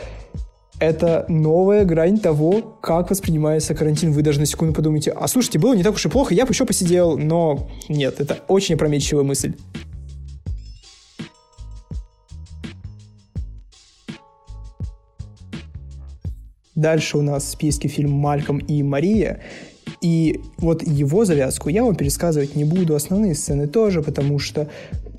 это 0.81 1.23
новая 1.29 1.85
грань 1.85 2.19
того, 2.19 2.61
как 2.81 3.09
воспринимается 3.09 3.73
карантин. 3.73 4.11
Вы 4.11 4.21
даже 4.21 4.41
на 4.41 4.45
секунду 4.45 4.73
подумайте, 4.73 5.11
а 5.11 5.29
слушайте, 5.29 5.59
было 5.59 5.73
не 5.73 5.83
так 5.83 5.95
уж 5.95 6.05
и 6.05 6.09
плохо, 6.09 6.33
я 6.33 6.45
бы 6.45 6.51
еще 6.51 6.65
посидел, 6.65 7.17
но 7.17 7.69
нет, 7.87 8.19
это 8.19 8.39
очень 8.49 8.75
опрометчивая 8.75 9.23
мысль. 9.23 9.53
Дальше 16.77 17.17
у 17.17 17.23
нас 17.23 17.43
в 17.43 17.47
списке 17.47 17.87
фильм 17.87 18.11
«Мальком 18.11 18.59
и 18.59 18.83
Мария». 18.83 19.39
И 19.99 20.41
вот 20.59 20.83
его 20.83 21.25
завязку 21.25 21.69
я 21.69 21.83
вам 21.83 21.95
пересказывать 21.95 22.55
не 22.55 22.65
буду, 22.65 22.93
основные 22.93 23.33
сцены 23.33 23.67
тоже, 23.67 24.03
потому 24.03 24.37
что 24.37 24.69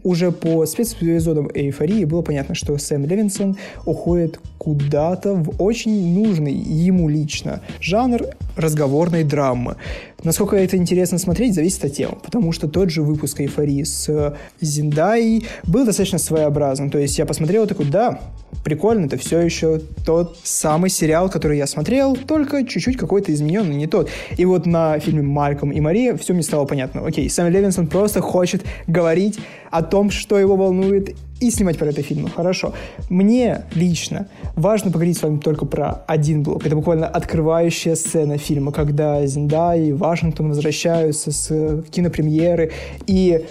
уже 0.05 0.31
по 0.31 0.65
спецэпизодам 0.67 1.51
«Эйфории» 1.53 2.05
было 2.05 2.23
понятно, 2.23 2.55
что 2.55 2.79
Сэм 2.79 3.07
Левинсон 3.07 3.57
уходит 3.85 4.39
куда-то 4.59 5.35
в 5.35 5.61
очень 5.61 6.15
нужный 6.15 6.55
ему 6.55 7.09
лично 7.09 7.61
жанр 7.81 8.23
разговорной 8.59 9.25
драмы. 9.25 9.77
Насколько 10.25 10.57
это 10.57 10.77
интересно 10.77 11.19
смотреть, 11.19 11.55
зависит 11.55 11.85
от 11.85 11.93
темы, 11.93 12.19
потому 12.23 12.53
что 12.53 12.69
тот 12.69 12.91
же 12.91 13.03
выпуск 13.03 13.41
«Эйфории» 13.41 13.85
с 13.85 14.37
Зиндаей 14.61 15.47
был 15.65 15.87
достаточно 15.87 16.19
своеобразным. 16.19 16.91
То 16.91 16.99
есть 16.99 17.19
я 17.19 17.25
посмотрел 17.25 17.67
такой, 17.67 17.87
да, 17.87 18.21
прикольно, 18.65 19.07
это 19.07 19.17
все 19.17 19.41
еще 19.41 19.81
тот 20.05 20.39
самый 20.43 20.91
сериал, 20.91 21.31
который 21.31 21.59
я 21.59 21.67
смотрел, 21.67 22.17
только 22.17 22.67
чуть-чуть 22.67 22.97
какой-то 22.97 23.33
измененный, 23.33 23.77
не 23.77 23.87
тот. 23.87 24.11
И 24.37 24.45
вот 24.45 24.67
на 24.67 24.99
фильме 24.99 25.23
«Мальком 25.23 25.71
и 25.71 25.81
Мария» 25.81 26.17
все 26.17 26.33
мне 26.33 26.43
стало 26.43 26.65
понятно. 26.65 27.07
Окей, 27.07 27.31
Сэм 27.31 27.49
Левинсон 27.49 27.87
просто 27.87 28.21
хочет 28.21 28.65
говорить 28.89 29.39
о 29.71 29.83
том, 29.83 30.11
что 30.11 30.39
его 30.39 30.57
волнует, 30.57 31.15
и 31.41 31.53
снимать 31.53 31.79
про 31.79 31.87
это 31.87 32.03
фильм. 32.03 32.29
Хорошо. 32.29 32.75
Мне 33.09 33.63
лично 33.73 34.27
важно 34.57 34.91
поговорить 34.91 35.19
с 35.19 35.23
вами 35.23 35.39
только 35.39 35.67
про 35.67 36.03
один 36.09 36.43
блок. 36.43 36.67
Это 36.67 36.75
буквально 36.75 37.07
открывающая 37.07 37.95
сцена 37.95 38.39
фильма, 38.49 38.73
когда 38.73 39.25
Зиндай 39.27 39.89
и 39.89 39.93
Вашингтон 39.93 40.49
возвращаются 40.49 41.31
с 41.31 41.83
кинопремьеры, 41.91 42.73
и 43.07 43.45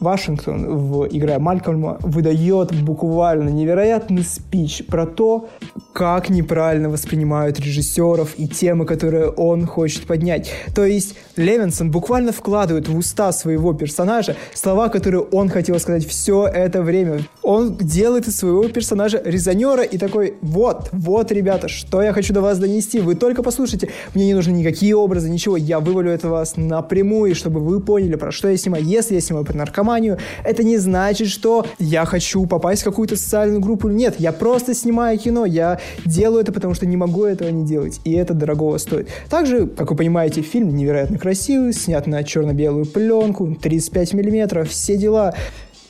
Вашингтон, 0.00 0.76
в, 0.76 1.06
играя 1.08 1.38
Малькольма, 1.38 1.98
выдает 2.00 2.72
буквально 2.82 3.48
невероятный 3.48 4.22
спич 4.22 4.84
про 4.86 5.06
то, 5.06 5.48
как 5.92 6.30
неправильно 6.30 6.88
воспринимают 6.88 7.58
режиссеров 7.58 8.34
и 8.38 8.46
темы, 8.46 8.86
которые 8.86 9.28
он 9.30 9.66
хочет 9.66 10.06
поднять. 10.06 10.52
То 10.74 10.84
есть 10.84 11.16
Левинсон 11.36 11.90
буквально 11.90 12.30
вкладывает 12.32 12.88
в 12.88 12.96
уста 12.96 13.32
своего 13.32 13.72
персонажа 13.72 14.36
слова, 14.54 14.88
которые 14.88 15.22
он 15.22 15.48
хотел 15.48 15.78
сказать 15.80 16.06
все 16.06 16.46
это 16.46 16.82
время. 16.82 17.22
Он 17.42 17.76
делает 17.76 18.28
из 18.28 18.36
своего 18.36 18.68
персонажа 18.68 19.20
резонера 19.24 19.82
и 19.82 19.98
такой, 19.98 20.34
вот, 20.40 20.88
вот, 20.92 21.32
ребята, 21.32 21.68
что 21.68 22.02
я 22.02 22.12
хочу 22.12 22.32
до 22.32 22.40
вас 22.40 22.58
донести, 22.58 23.00
вы 23.00 23.14
только 23.14 23.42
послушайте, 23.42 23.88
мне 24.14 24.26
не 24.26 24.34
нужны 24.34 24.52
никакие 24.52 24.94
образы, 24.94 25.28
ничего, 25.28 25.56
я 25.56 25.80
вывалю 25.80 26.10
это 26.10 26.28
вас 26.28 26.56
напрямую, 26.56 27.34
чтобы 27.34 27.60
вы 27.60 27.80
поняли, 27.80 28.14
про 28.14 28.30
что 28.30 28.48
я 28.48 28.56
снимаю. 28.56 28.84
Если 28.84 29.14
я 29.14 29.20
снимаю 29.20 29.44
про 29.44 29.54
наркоманию, 29.68 30.18
это 30.44 30.64
не 30.64 30.78
значит, 30.78 31.28
что 31.28 31.66
я 31.78 32.04
хочу 32.04 32.46
попасть 32.46 32.82
в 32.82 32.84
какую-то 32.84 33.16
социальную 33.16 33.60
группу. 33.60 33.88
Нет, 33.88 34.16
я 34.18 34.32
просто 34.32 34.74
снимаю 34.74 35.18
кино, 35.18 35.44
я 35.44 35.78
делаю 36.04 36.42
это, 36.42 36.52
потому 36.52 36.74
что 36.74 36.86
не 36.86 36.96
могу 36.96 37.24
этого 37.24 37.48
не 37.50 37.64
делать, 37.64 38.00
и 38.04 38.12
это 38.12 38.34
дорогого 38.34 38.78
стоит. 38.78 39.08
Также, 39.28 39.66
как 39.66 39.90
вы 39.90 39.96
понимаете, 39.96 40.42
фильм 40.42 40.74
невероятно 40.74 41.18
красивый, 41.18 41.72
снят 41.72 42.06
на 42.06 42.24
черно-белую 42.24 42.86
пленку, 42.86 43.54
35 43.54 44.14
миллиметров, 44.14 44.70
все 44.70 44.96
дела. 44.96 45.34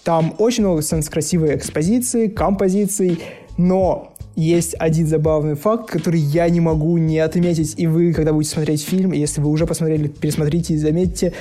Там 0.04 0.34
очень 0.38 0.64
много 0.64 0.82
сцен 0.82 1.02
с 1.02 1.08
красивой 1.08 1.56
экспозицией, 1.56 2.30
композицией, 2.30 3.20
но 3.56 4.14
есть 4.38 4.76
один 4.78 5.06
забавный 5.06 5.54
факт, 5.54 5.90
который 5.90 6.20
я 6.20 6.48
не 6.48 6.60
могу 6.60 6.96
не 6.96 7.18
отметить, 7.18 7.74
и 7.76 7.88
вы, 7.88 8.12
когда 8.12 8.32
будете 8.32 8.52
смотреть 8.52 8.82
фильм, 8.82 9.12
если 9.12 9.40
вы 9.40 9.50
уже 9.50 9.66
посмотрели, 9.66 10.06
пересмотрите 10.06 10.74
и 10.74 10.76
заметьте, 10.76 11.32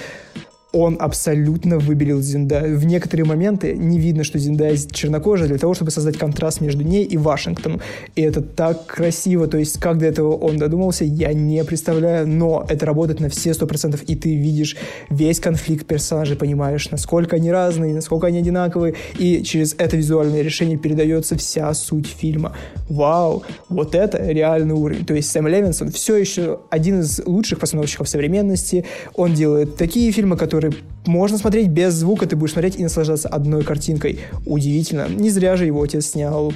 он 0.78 0.98
абсолютно 1.00 1.80
выбелил 1.80 2.22
Зиндаю. 2.22 2.78
В 2.78 2.86
некоторые 2.86 3.26
моменты 3.26 3.74
не 3.76 4.00
видно, 4.00 4.24
что 4.24 4.38
Зиндая 4.38 4.78
чернокожая, 4.78 5.48
для 5.48 5.58
того, 5.58 5.74
чтобы 5.74 5.90
создать 5.90 6.18
контраст 6.18 6.62
между 6.62 6.84
ней 6.84 7.04
и 7.04 7.18
Вашингтоном. 7.18 7.82
И 8.16 8.22
это 8.22 8.42
так 8.42 8.86
красиво. 8.86 9.48
То 9.48 9.58
есть, 9.58 9.80
как 9.80 9.98
до 9.98 10.06
этого 10.06 10.36
он 10.36 10.58
додумался, 10.58 11.04
я 11.04 11.34
не 11.34 11.64
представляю, 11.64 12.28
но 12.28 12.64
это 12.70 12.86
работает 12.86 13.20
на 13.20 13.30
все 13.30 13.54
сто 13.54 13.66
процентов, 13.66 14.04
и 14.04 14.16
ты 14.16 14.36
видишь 14.36 14.78
весь 15.10 15.40
конфликт 15.40 15.88
персонажей, 15.88 16.38
понимаешь, 16.38 16.92
насколько 16.92 17.38
они 17.38 17.52
разные, 17.52 17.96
насколько 17.96 18.28
они 18.28 18.38
одинаковые, 18.38 18.94
и 19.18 19.42
через 19.44 19.74
это 19.78 19.98
визуальное 19.98 20.42
решение 20.44 20.78
передается 20.78 21.36
вся 21.38 21.74
суть 21.74 22.08
фильма. 22.08 22.56
Вау, 22.88 23.44
вот 23.70 23.96
это 23.96 24.32
реальный 24.32 24.76
уровень. 24.76 25.06
То 25.06 25.16
есть 25.16 25.32
Сэм 25.32 25.48
Левинсон 25.48 25.92
все 25.92 26.16
еще 26.16 26.60
один 26.70 27.00
из 27.02 27.20
лучших 27.26 27.60
постановщиков 27.60 28.08
современности. 28.08 28.86
Он 29.16 29.34
делает 29.34 29.76
такие 29.76 30.12
фильмы, 30.12 30.38
которые 30.38 30.67
который 30.68 30.84
можно 31.06 31.38
смотреть 31.38 31.68
без 31.70 31.94
звука, 31.94 32.26
ты 32.26 32.36
будешь 32.36 32.54
смотреть 32.54 32.78
и 32.80 32.84
наслаждаться 32.84 33.30
одной 33.30 33.64
картинкой. 33.64 34.20
Удивительно. 34.46 35.08
Не 35.08 35.30
зря 35.30 35.56
же 35.56 35.66
его 35.66 35.82
отец 35.82 36.08
снял 36.08 36.54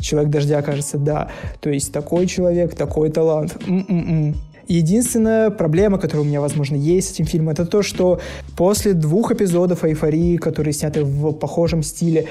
«Человек 0.00 0.30
дождя», 0.30 0.62
кажется, 0.62 0.98
да. 0.98 1.28
То 1.60 1.70
есть 1.70 1.92
такой 1.92 2.26
человек, 2.26 2.74
такой 2.74 3.10
талант. 3.10 3.56
М-м-м. 3.66 4.36
Единственная 4.68 5.50
проблема, 5.50 5.98
которая 5.98 6.24
у 6.24 6.28
меня, 6.28 6.40
возможно, 6.40 6.76
есть 6.76 7.08
с 7.08 7.12
этим 7.12 7.26
фильмом, 7.26 7.50
это 7.50 7.66
то, 7.66 7.82
что 7.82 8.20
после 8.56 8.94
двух 8.94 9.30
эпизодов 9.30 9.84
«Эйфории», 9.84 10.38
которые 10.38 10.72
сняты 10.72 11.04
в 11.04 11.32
похожем 11.32 11.82
стиле, 11.82 12.26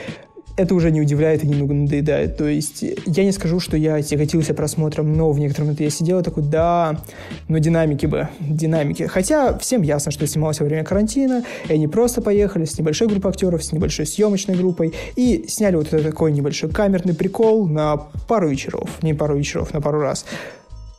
это 0.55 0.75
уже 0.75 0.91
не 0.91 1.01
удивляет 1.01 1.43
и 1.43 1.47
немного 1.47 1.73
надоедает. 1.73 2.37
То 2.37 2.47
есть 2.47 2.83
я 3.05 3.23
не 3.23 3.31
скажу, 3.31 3.59
что 3.59 3.75
я 3.77 4.01
тяготился 4.01 4.53
просмотром, 4.53 5.13
но 5.13 5.31
в 5.31 5.39
некотором 5.39 5.67
моменты 5.67 5.83
я 5.83 5.89
сидел 5.89 6.19
и 6.19 6.23
такой, 6.23 6.43
да, 6.43 6.99
но 7.47 7.57
динамики 7.57 8.05
бы, 8.05 8.29
динамики. 8.39 9.03
Хотя 9.03 9.57
всем 9.57 9.81
ясно, 9.81 10.11
что 10.11 10.27
снимался 10.27 10.63
во 10.63 10.69
время 10.69 10.83
карантина, 10.83 11.43
и 11.67 11.73
они 11.73 11.87
просто 11.87 12.21
поехали 12.21 12.65
с 12.65 12.77
небольшой 12.77 13.07
группой 13.07 13.31
актеров, 13.31 13.63
с 13.63 13.71
небольшой 13.71 14.05
съемочной 14.05 14.55
группой 14.55 14.93
и 15.15 15.45
сняли 15.47 15.75
вот 15.75 15.89
такой 15.89 16.31
небольшой 16.31 16.69
камерный 16.69 17.15
прикол 17.15 17.67
на 17.67 17.97
пару 17.97 18.49
вечеров. 18.49 18.89
Не 19.01 19.13
пару 19.13 19.37
вечеров, 19.37 19.73
на 19.73 19.81
пару 19.81 19.99
раз. 19.99 20.25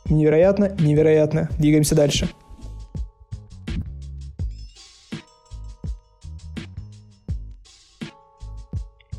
Невероятно, 0.09 0.75
невероятно. 0.79 1.49
Двигаемся 1.57 1.95
дальше. 1.95 2.29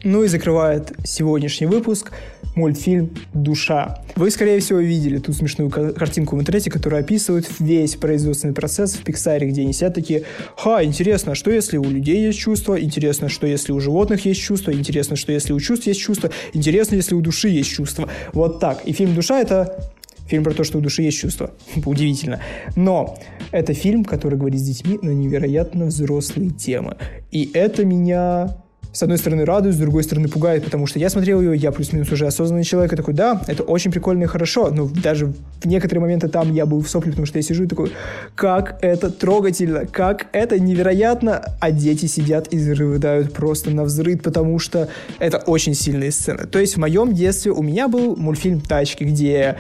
Ну 0.07 0.23
и 0.23 0.29
закрывает 0.29 0.92
сегодняшний 1.05 1.66
выпуск 1.66 2.12
мультфильм 2.55 3.11
«Душа». 3.35 4.05
Вы, 4.14 4.31
скорее 4.31 4.61
всего, 4.61 4.79
видели 4.79 5.19
ту 5.19 5.33
смешную 5.33 5.69
картинку 5.69 6.37
в 6.37 6.40
интернете, 6.40 6.71
которая 6.71 7.01
описывает 7.01 7.49
весь 7.59 7.97
производственный 7.97 8.55
процесс 8.55 8.92
в 8.92 9.03
Пиксаре, 9.03 9.49
где 9.49 9.62
они 9.62 9.73
сидят 9.73 9.95
такие 9.95 10.23
«Ха, 10.57 10.85
интересно, 10.85 11.35
что 11.35 11.51
если 11.51 11.77
у 11.77 11.83
людей 11.83 12.25
есть 12.25 12.38
чувства? 12.38 12.81
Интересно, 12.81 13.29
что 13.29 13.49
если 13.49 13.73
у 13.73 13.81
животных 13.81 14.25
есть 14.27 14.40
чувства? 14.40 14.71
Интересно, 14.71 15.16
что 15.16 15.33
если 15.33 15.53
у 15.53 15.59
чувств 15.59 15.88
есть 15.88 16.01
чувства? 16.01 16.31
Интересно, 16.53 16.95
если 16.95 17.16
у 17.16 17.21
души 17.21 17.49
есть 17.49 17.71
чувства?» 17.71 18.09
Вот 18.33 18.61
так. 18.61 18.85
И 18.85 18.92
фильм 18.92 19.12
«Душа»— 19.16 19.40
это 19.42 19.90
Фильм 20.29 20.42
про 20.42 20.53
то, 20.53 20.64
что 20.64 20.79
у 20.79 20.81
души 20.81 21.03
есть 21.03 21.19
чувства. 21.19 21.53
Удивительно. 21.85 22.40
Но 22.75 23.19
это 23.53 23.75
фильм, 23.75 24.05
который 24.05 24.38
говорит 24.38 24.61
с 24.61 24.62
детьми 24.62 24.99
на 25.01 25.11
невероятно 25.11 25.87
взрослые 25.87 26.51
темы. 26.51 26.97
И 27.31 27.51
это 27.55 27.85
меня 27.85 28.57
с 28.96 29.02
одной 29.02 29.18
стороны 29.18 29.44
радует, 29.44 29.74
с 29.74 29.78
другой 29.78 30.04
стороны 30.04 30.26
пугает, 30.26 30.64
потому 30.64 30.87
что 30.87 30.98
я 30.98 31.11
смотрел 31.11 31.42
ее, 31.42 31.54
я 31.54 31.70
плюс-минус 31.70 32.11
уже 32.12 32.26
осознанный 32.26 32.64
человек, 32.64 32.94
и 32.94 32.96
такой, 32.96 33.12
да, 33.12 33.42
это 33.46 33.62
очень 33.62 33.92
прикольно 33.92 34.22
и 34.22 34.26
хорошо, 34.26 34.70
но 34.70 34.88
даже 34.88 35.35
в 35.61 35.66
некоторые 35.66 36.00
моменты 36.00 36.28
там 36.28 36.50
я 36.54 36.64
был 36.64 36.80
в 36.80 36.88
сопле, 36.88 37.11
потому 37.11 37.26
что 37.26 37.38
я 37.38 37.42
сижу 37.42 37.64
и 37.64 37.66
такой, 37.66 37.92
как 38.35 38.78
это 38.80 39.11
трогательно, 39.11 39.85
как 39.85 40.28
это 40.32 40.59
невероятно, 40.59 41.44
а 41.61 41.72
дети 41.72 42.06
сидят 42.06 42.54
и 42.54 42.72
рыдают 42.72 43.35
просто 43.35 43.70
на 43.70 43.85
взрыв, 43.85 44.22
потому 44.22 44.59
что 44.59 44.88
это 45.18 45.37
очень 45.38 45.74
сильные 45.74 46.11
сцены. 46.11 46.46
То 46.46 46.59
есть 46.59 46.76
в 46.76 46.78
моем 46.78 47.12
детстве 47.12 47.52
у 47.52 47.62
меня 47.62 47.88
был 47.88 48.16
мультфильм 48.16 48.62
«Тачки», 48.62 49.04
где 49.04 49.56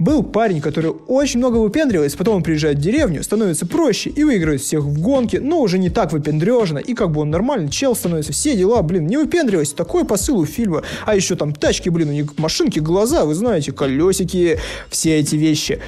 был 0.00 0.22
парень, 0.22 0.60
который 0.60 0.90
очень 1.06 1.38
много 1.38 1.58
выпендривается, 1.58 2.18
потом 2.18 2.36
он 2.36 2.42
приезжает 2.42 2.78
в 2.78 2.80
деревню, 2.80 3.22
становится 3.22 3.66
проще 3.66 4.10
и 4.10 4.24
выигрывает 4.24 4.62
всех 4.62 4.82
в 4.82 5.00
гонке, 5.00 5.38
но 5.40 5.60
уже 5.60 5.78
не 5.78 5.90
так 5.90 6.12
выпендрежно, 6.12 6.78
и 6.78 6.94
как 6.94 7.12
бы 7.12 7.20
он 7.20 7.30
нормальный 7.30 7.70
чел 7.70 7.94
становится, 7.94 8.32
все 8.32 8.56
дела, 8.56 8.82
блин, 8.82 9.06
не 9.06 9.18
выпендривайся, 9.18 9.76
такой 9.76 10.04
посыл 10.04 10.38
у 10.38 10.46
фильма, 10.46 10.82
а 11.04 11.14
еще 11.14 11.36
там 11.36 11.52
тачки, 11.52 11.90
блин, 11.90 12.08
у 12.08 12.12
них 12.12 12.38
машинки, 12.38 12.78
глаза, 12.78 13.24
вы 13.24 13.34
знаете, 13.34 13.72
колесики, 13.72 14.58
все 14.88 15.18
эти 15.18 15.36
вещи. 15.36 15.80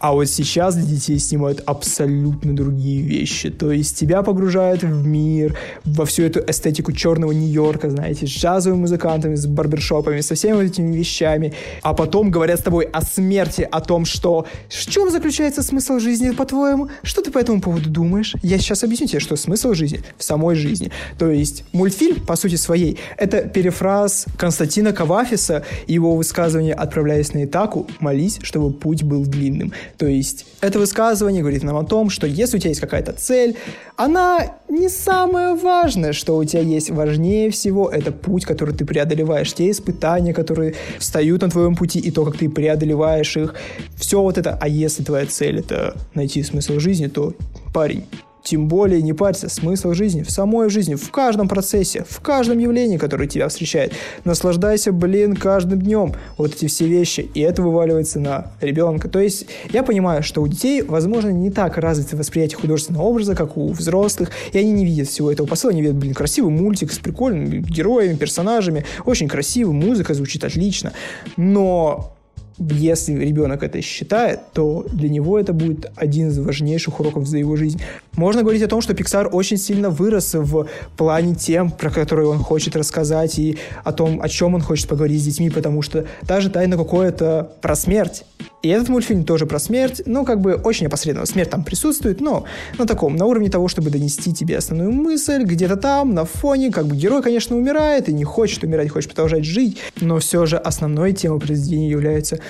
А 0.00 0.14
вот 0.14 0.24
сейчас 0.28 0.76
для 0.76 0.84
детей 0.84 1.18
снимают 1.18 1.62
абсолютно 1.66 2.56
другие 2.56 3.02
вещи. 3.02 3.50
То 3.50 3.70
есть 3.70 3.98
тебя 3.98 4.22
погружают 4.22 4.82
в 4.82 5.06
мир, 5.06 5.58
во 5.84 6.06
всю 6.06 6.22
эту 6.22 6.40
эстетику 6.40 6.92
черного 6.92 7.32
Нью-Йорка, 7.32 7.90
знаете, 7.90 8.26
с 8.26 8.30
джазовыми 8.30 8.80
музыкантами, 8.80 9.34
с 9.34 9.46
барбершопами, 9.46 10.22
со 10.22 10.34
всеми 10.34 10.54
вот 10.54 10.62
этими 10.62 10.96
вещами. 10.96 11.52
А 11.82 11.92
потом 11.92 12.30
говорят 12.30 12.60
с 12.60 12.62
тобой 12.62 12.84
о 12.86 13.02
смерти, 13.02 13.68
о 13.70 13.82
том, 13.82 14.06
что 14.06 14.46
в 14.70 14.90
чем 14.90 15.10
заключается 15.10 15.62
смысл 15.62 15.98
жизни, 15.98 16.30
по-твоему? 16.30 16.88
Что 17.02 17.20
ты 17.20 17.30
по 17.30 17.38
этому 17.38 17.60
поводу 17.60 17.90
думаешь? 17.90 18.34
Я 18.42 18.56
сейчас 18.56 18.82
объясню 18.82 19.06
тебе, 19.06 19.20
что 19.20 19.36
смысл 19.36 19.74
жизни 19.74 20.00
в 20.16 20.24
самой 20.24 20.54
жизни. 20.54 20.90
То 21.18 21.30
есть 21.30 21.64
мультфильм, 21.72 22.24
по 22.24 22.36
сути 22.36 22.54
своей, 22.54 22.98
это 23.18 23.42
перефраз 23.42 24.24
Константина 24.38 24.94
Кавафиса 24.94 25.62
его 25.86 26.16
высказывания 26.16 26.72
«Отправляясь 26.72 27.34
на 27.34 27.44
Итаку, 27.44 27.86
молись, 28.00 28.38
чтобы 28.42 28.72
путь 28.72 29.02
был 29.02 29.26
длинным». 29.26 29.74
То 29.98 30.06
есть 30.06 30.46
это 30.60 30.78
высказывание 30.78 31.42
говорит 31.42 31.62
нам 31.62 31.76
о 31.76 31.84
том, 31.84 32.10
что 32.10 32.26
если 32.26 32.56
у 32.56 32.60
тебя 32.60 32.70
есть 32.70 32.80
какая-то 32.80 33.12
цель, 33.12 33.56
она 33.96 34.56
не 34.68 34.88
самое 34.88 35.54
важное, 35.54 36.12
что 36.12 36.36
у 36.36 36.44
тебя 36.44 36.62
есть. 36.62 36.90
Важнее 36.90 37.50
всего 37.50 37.88
это 37.90 38.12
путь, 38.12 38.44
который 38.44 38.74
ты 38.74 38.84
преодолеваешь, 38.84 39.52
те 39.52 39.70
испытания, 39.70 40.32
которые 40.32 40.74
встают 40.98 41.42
на 41.42 41.50
твоем 41.50 41.76
пути, 41.76 41.98
и 41.98 42.10
то, 42.10 42.24
как 42.24 42.36
ты 42.36 42.48
преодолеваешь 42.48 43.36
их. 43.36 43.54
Все 43.96 44.20
вот 44.20 44.38
это. 44.38 44.58
А 44.60 44.68
если 44.68 45.02
твоя 45.04 45.26
цель 45.26 45.58
это 45.58 45.96
найти 46.14 46.42
смысл 46.42 46.78
жизни, 46.78 47.08
то 47.08 47.34
парень, 47.74 48.04
тем 48.42 48.68
более 48.68 49.02
не 49.02 49.12
парься, 49.12 49.48
смысл 49.48 49.92
жизни 49.92 50.22
в 50.22 50.30
самой 50.30 50.70
жизни, 50.70 50.94
в 50.94 51.10
каждом 51.10 51.48
процессе, 51.48 52.04
в 52.08 52.20
каждом 52.20 52.58
явлении, 52.58 52.96
которое 52.96 53.28
тебя 53.28 53.48
встречает. 53.48 53.92
Наслаждайся, 54.24 54.92
блин, 54.92 55.36
каждым 55.36 55.80
днем. 55.80 56.14
Вот 56.36 56.54
эти 56.54 56.66
все 56.66 56.86
вещи. 56.86 57.30
И 57.34 57.40
это 57.40 57.62
вываливается 57.62 58.20
на 58.20 58.52
ребенка. 58.60 59.08
То 59.08 59.20
есть 59.20 59.46
я 59.72 59.82
понимаю, 59.82 60.22
что 60.22 60.42
у 60.42 60.48
детей, 60.48 60.82
возможно, 60.82 61.30
не 61.30 61.50
так 61.50 61.76
развито 61.76 62.16
восприятие 62.16 62.58
художественного 62.58 63.04
образа, 63.04 63.34
как 63.34 63.56
у 63.56 63.72
взрослых, 63.72 64.30
и 64.52 64.58
они 64.58 64.72
не 64.72 64.84
видят 64.84 65.08
всего 65.08 65.30
этого 65.30 65.46
посыла. 65.46 65.72
Они 65.72 65.82
видят, 65.82 65.96
блин, 65.96 66.14
красивый 66.14 66.50
мультик 66.50 66.92
с 66.92 66.98
прикольными 66.98 67.58
героями, 67.58 68.16
персонажами, 68.16 68.84
очень 69.04 69.28
красивый, 69.28 69.74
музыка 69.74 70.14
звучит 70.14 70.44
отлично. 70.44 70.92
Но 71.36 72.16
если 72.60 73.14
ребенок 73.14 73.62
это 73.62 73.80
считает, 73.80 74.40
то 74.52 74.86
для 74.92 75.08
него 75.08 75.38
это 75.38 75.52
будет 75.52 75.90
один 75.96 76.28
из 76.28 76.38
важнейших 76.38 77.00
уроков 77.00 77.26
за 77.26 77.38
его 77.38 77.56
жизнь. 77.56 77.80
Можно 78.16 78.42
говорить 78.42 78.62
о 78.62 78.68
том, 78.68 78.82
что 78.82 78.92
Pixar 78.92 79.28
очень 79.28 79.56
сильно 79.56 79.90
вырос 79.90 80.34
в 80.34 80.68
плане 80.96 81.34
тем, 81.34 81.70
про 81.70 81.90
которые 81.90 82.28
он 82.28 82.38
хочет 82.38 82.76
рассказать, 82.76 83.38
и 83.38 83.58
о 83.84 83.92
том, 83.92 84.20
о 84.20 84.28
чем 84.28 84.54
он 84.54 84.60
хочет 84.60 84.88
поговорить 84.88 85.22
с 85.22 85.24
детьми, 85.24 85.50
потому 85.50 85.82
что 85.82 86.06
даже 86.22 86.50
«Тайна 86.50 86.76
какое-то» 86.76 87.52
про 87.60 87.74
смерть. 87.74 88.24
И 88.62 88.68
этот 88.68 88.90
мультфильм 88.90 89.24
тоже 89.24 89.46
про 89.46 89.58
смерть, 89.58 90.02
ну, 90.04 90.24
как 90.24 90.40
бы 90.42 90.54
очень 90.54 90.86
опосредованно. 90.86 91.26
Смерть 91.26 91.48
там 91.48 91.64
присутствует, 91.64 92.20
но 92.20 92.44
на 92.78 92.86
таком, 92.86 93.16
на 93.16 93.24
уровне 93.24 93.48
того, 93.48 93.68
чтобы 93.68 93.88
донести 93.88 94.34
тебе 94.34 94.58
основную 94.58 94.92
мысль, 94.92 95.44
где-то 95.44 95.76
там, 95.76 96.14
на 96.14 96.26
фоне, 96.26 96.70
как 96.70 96.86
бы 96.86 96.94
герой, 96.94 97.22
конечно, 97.22 97.56
умирает 97.56 98.10
и 98.10 98.12
не 98.12 98.24
хочет 98.24 98.62
умирать, 98.62 98.90
хочет 98.90 99.10
продолжать 99.10 99.44
жить, 99.44 99.78
но 100.00 100.18
все 100.18 100.44
же 100.44 100.58
основной 100.58 101.14
темой 101.14 101.40
произведения 101.40 101.88
является 101.88 102.40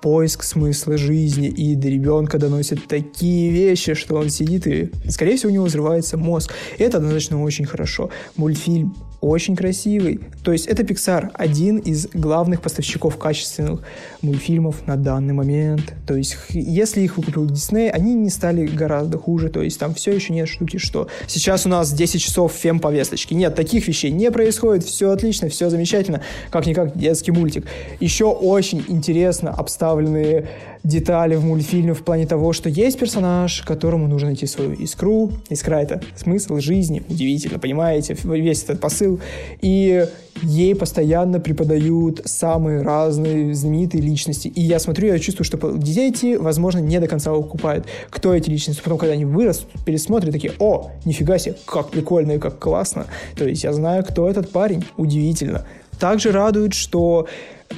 поиск 0.00 0.42
смысла 0.42 0.96
жизни, 0.96 1.48
и 1.48 1.74
до 1.74 1.88
ребенка 1.88 2.38
доносят 2.38 2.86
такие 2.88 3.50
вещи, 3.50 3.94
что 3.94 4.16
он 4.16 4.30
сидит 4.30 4.66
и, 4.66 4.90
скорее 5.08 5.36
всего, 5.36 5.50
у 5.50 5.54
него 5.54 5.64
взрывается 5.64 6.16
мозг. 6.16 6.52
И 6.78 6.82
это 6.82 6.98
однозначно 6.98 7.42
очень 7.42 7.64
хорошо. 7.64 8.10
Мультфильм 8.36 8.94
очень 9.22 9.54
красивый. 9.54 10.20
То 10.42 10.52
есть 10.52 10.66
это 10.66 10.82
Pixar, 10.82 11.30
один 11.32 11.78
из 11.78 12.08
главных 12.08 12.60
поставщиков 12.60 13.16
качественных 13.16 13.82
мультфильмов 14.20 14.84
на 14.86 14.96
данный 14.96 15.32
момент. 15.32 15.94
То 16.06 16.16
есть 16.16 16.36
если 16.50 17.02
их 17.02 17.16
выкупил 17.16 17.46
Disney, 17.46 17.88
они 17.88 18.14
не 18.14 18.30
стали 18.30 18.66
гораздо 18.66 19.18
хуже. 19.18 19.48
То 19.48 19.62
есть 19.62 19.78
там 19.78 19.94
все 19.94 20.12
еще 20.12 20.32
нет 20.32 20.48
штуки, 20.48 20.78
что 20.78 21.06
сейчас 21.28 21.64
у 21.66 21.68
нас 21.68 21.92
10 21.92 22.20
часов 22.20 22.52
фем-повесточки. 22.52 23.32
Нет, 23.32 23.54
таких 23.54 23.86
вещей 23.86 24.10
не 24.10 24.30
происходит. 24.32 24.84
Все 24.84 25.12
отлично, 25.12 25.48
все 25.48 25.70
замечательно. 25.70 26.20
Как-никак 26.50 26.98
детский 26.98 27.30
мультик. 27.30 27.64
Еще 28.00 28.24
очень 28.24 28.84
интересно 28.88 29.50
обставленные 29.50 30.48
детали 30.84 31.36
в 31.36 31.44
мультфильме 31.44 31.94
в 31.94 32.02
плане 32.02 32.26
того, 32.26 32.52
что 32.52 32.68
есть 32.68 32.98
персонаж, 32.98 33.62
которому 33.62 34.08
нужно 34.08 34.28
найти 34.28 34.46
свою 34.46 34.72
искру. 34.72 35.32
Искра— 35.48 35.76
это 35.82 36.02
смысл 36.16 36.58
жизни. 36.58 37.04
Удивительно, 37.08 37.58
понимаете? 37.58 38.16
Весь 38.24 38.64
этот 38.64 38.80
посыл. 38.80 39.11
И 39.60 40.06
ей 40.42 40.74
постоянно 40.74 41.40
преподают 41.40 42.22
самые 42.24 42.82
разные 42.82 43.54
знаменитые 43.54 44.02
личности. 44.02 44.48
И 44.48 44.60
я 44.60 44.78
смотрю, 44.78 45.08
я 45.08 45.18
чувствую, 45.18 45.44
что 45.44 45.58
дети, 45.76 46.36
возможно, 46.36 46.78
не 46.80 46.98
до 46.98 47.06
конца 47.06 47.32
укупают, 47.32 47.86
кто 48.10 48.34
эти 48.34 48.50
личности. 48.50 48.82
Потом, 48.82 48.98
когда 48.98 49.14
они 49.14 49.24
вырастут, 49.24 49.68
пересмотрят, 49.84 50.32
такие, 50.32 50.52
о, 50.58 50.90
нифига 51.04 51.38
себе, 51.38 51.56
как 51.66 51.90
прикольно 51.90 52.32
и 52.32 52.38
как 52.38 52.58
классно. 52.58 53.06
То 53.36 53.46
есть 53.46 53.64
я 53.64 53.72
знаю, 53.72 54.04
кто 54.04 54.28
этот 54.28 54.50
парень. 54.50 54.84
Удивительно. 54.96 55.64
Также 55.98 56.32
радует, 56.32 56.74
что 56.74 57.28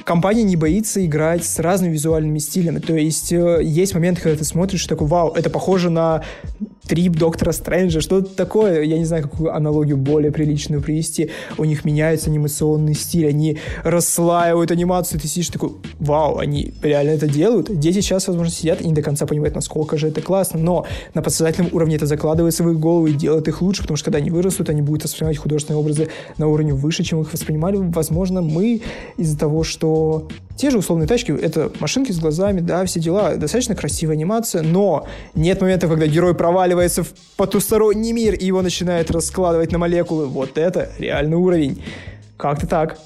компания 0.03 0.43
не 0.43 0.55
боится 0.55 1.05
играть 1.05 1.45
с 1.45 1.59
разными 1.59 1.93
визуальными 1.93 2.39
стилями. 2.39 2.79
То 2.79 2.95
есть 2.95 3.31
э, 3.31 3.59
есть 3.63 3.93
моменты, 3.93 4.21
когда 4.21 4.37
ты 4.37 4.43
смотришь, 4.43 4.85
такой, 4.87 5.07
вау, 5.07 5.33
это 5.33 5.49
похоже 5.49 5.89
на 5.89 6.23
трип 6.87 7.13
Доктора 7.13 7.51
Стрэнджа, 7.51 8.01
что-то 8.01 8.35
такое. 8.35 8.83
Я 8.83 8.97
не 8.97 9.05
знаю, 9.05 9.23
какую 9.23 9.55
аналогию 9.55 9.97
более 9.97 10.31
приличную 10.31 10.81
привести. 10.81 11.31
У 11.57 11.65
них 11.65 11.85
меняется 11.85 12.29
анимационный 12.29 12.93
стиль, 12.93 13.27
они 13.27 13.57
расслаивают 13.83 14.71
анимацию, 14.71 15.19
ты 15.19 15.27
сидишь 15.27 15.49
такой, 15.49 15.71
вау, 15.99 16.37
они 16.37 16.73
реально 16.81 17.11
это 17.11 17.27
делают. 17.27 17.77
Дети 17.79 18.01
сейчас, 18.01 18.27
возможно, 18.27 18.51
сидят 18.51 18.81
и 18.81 18.87
не 18.87 18.93
до 18.93 19.01
конца 19.01 19.25
понимают, 19.25 19.55
насколько 19.55 19.97
же 19.97 20.07
это 20.07 20.21
классно, 20.21 20.59
но 20.59 20.85
на 21.13 21.21
подсознательном 21.21 21.73
уровне 21.73 21.95
это 21.95 22.05
закладывается 22.05 22.63
в 22.63 22.71
их 22.71 22.79
голову 22.79 23.07
и 23.07 23.13
делает 23.13 23.47
их 23.47 23.61
лучше, 23.61 23.81
потому 23.81 23.97
что 23.97 24.05
когда 24.05 24.19
они 24.19 24.29
вырастут, 24.29 24.69
они 24.69 24.81
будут 24.81 25.03
воспринимать 25.03 25.37
художественные 25.37 25.79
образы 25.79 26.09
на 26.37 26.47
уровне 26.47 26.73
выше, 26.73 27.03
чем 27.03 27.21
их 27.21 27.33
воспринимали, 27.33 27.77
возможно, 27.77 28.41
мы 28.41 28.81
из-за 29.17 29.37
того, 29.37 29.63
что 29.63 30.27
те 30.57 30.69
же 30.69 30.77
условные 30.77 31.07
тачки, 31.07 31.31
это 31.31 31.71
машинки 31.79 32.11
с 32.11 32.19
глазами, 32.19 32.61
да, 32.61 32.85
все 32.85 32.99
дела, 32.99 33.35
достаточно 33.35 33.75
красивая 33.75 34.15
анимация, 34.15 34.61
но 34.61 35.07
нет 35.33 35.61
момента, 35.61 35.87
когда 35.87 36.07
герой 36.07 36.33
проваливается 36.33 37.03
в 37.03 37.13
потусторонний 37.35 38.13
мир 38.13 38.33
и 38.33 38.45
его 38.45 38.61
начинает 38.61 39.11
раскладывать 39.11 39.71
на 39.71 39.77
молекулы. 39.77 40.27
Вот 40.27 40.57
это 40.57 40.89
реальный 40.97 41.37
уровень. 41.37 41.83
Как-то 42.37 42.67
так. 42.67 42.97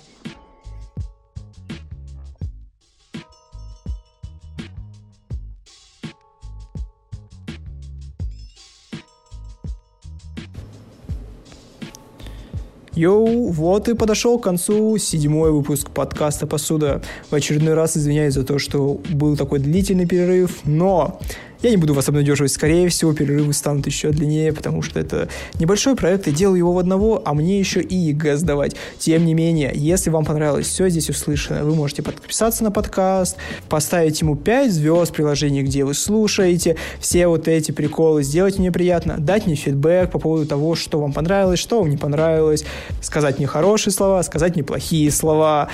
Йоу, 13.00 13.48
вот 13.48 13.88
и 13.88 13.94
подошел 13.94 14.38
к 14.38 14.44
концу 14.44 14.98
седьмой 14.98 15.54
выпуск 15.54 15.90
подкаста 15.90 16.46
«Посуда». 16.46 17.02
В 17.30 17.34
очередной 17.34 17.74
раз 17.74 17.96
извиняюсь 17.96 18.34
за 18.34 18.44
то, 18.44 18.60
что 18.60 19.00
был 19.10 19.38
такой 19.38 19.60
длительный 19.60 20.06
перерыв, 20.06 20.60
но 20.66 21.18
я 21.62 21.70
не 21.72 21.78
буду 21.78 21.94
вас 21.94 22.08
обнадеживать. 22.08 22.52
Скорее 22.52 22.88
всего, 22.90 23.14
перерывы 23.14 23.54
станут 23.54 23.86
еще 23.86 24.10
длиннее, 24.12 24.54
потому 24.54 24.82
что 24.82 25.00
это 25.00 25.28
небольшой 25.60 25.96
проект, 25.96 26.28
и 26.28 26.32
делаю 26.32 26.58
его 26.58 26.74
в 26.74 26.80
одного, 26.80 27.22
а 27.26 27.34
мне 27.34 27.60
еще 27.60 27.82
и 27.82 27.96
ЕГЭ 27.96 28.38
сдавать. 28.38 28.76
Тем 28.98 29.26
не 29.26 29.34
менее, 29.34 29.72
если 29.76 30.10
вам 30.10 30.26
понравилось 30.26 30.68
все 30.68 30.90
здесь 30.90 31.10
услышано, 31.10 31.64
вы 31.66 31.76
можете 31.76 32.02
подписаться 32.02 32.64
на 32.64 32.72
подкаст, 32.72 33.36
поставить 33.68 34.22
ему 34.22 34.36
5 34.36 34.72
звезд 34.72 35.12
в 35.12 35.16
приложении, 35.16 35.62
где 35.62 35.84
вы 35.84 35.94
слушаете, 35.94 36.78
все 37.00 37.28
вот 37.28 37.48
эти 37.48 37.72
приколы, 37.72 38.24
сделать 38.24 38.58
мне 38.58 38.72
приятно, 38.72 39.18
дать 39.18 39.46
мне 39.46 39.56
фидбэк 39.56 40.12
по 40.12 40.20
поводу 40.20 40.46
того, 40.46 40.76
что 40.76 41.00
вам 41.00 41.14
понравилось, 41.14 41.60
что 41.60 41.80
вам 41.80 41.90
не 41.90 41.98
понравилось, 41.98 42.64
сказать 43.02 43.38
мне 43.38 43.48
хорошие 43.48 43.94
слова, 43.94 44.24
сказать 44.24 44.56
мне 44.56 44.64
плохие 44.64 45.12
слова. 45.12 45.70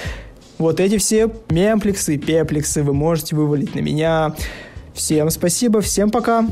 Вот 0.57 0.79
эти 0.79 0.97
все 0.97 1.29
мемплексы, 1.49 2.17
пеплексы 2.17 2.81
вы 2.81 2.93
можете 2.93 3.35
вывалить 3.35 3.75
на 3.75 3.79
меня. 3.79 4.33
Всем 4.95 5.29
спасибо, 5.29 5.81
всем 5.81 6.09
пока. 6.09 6.45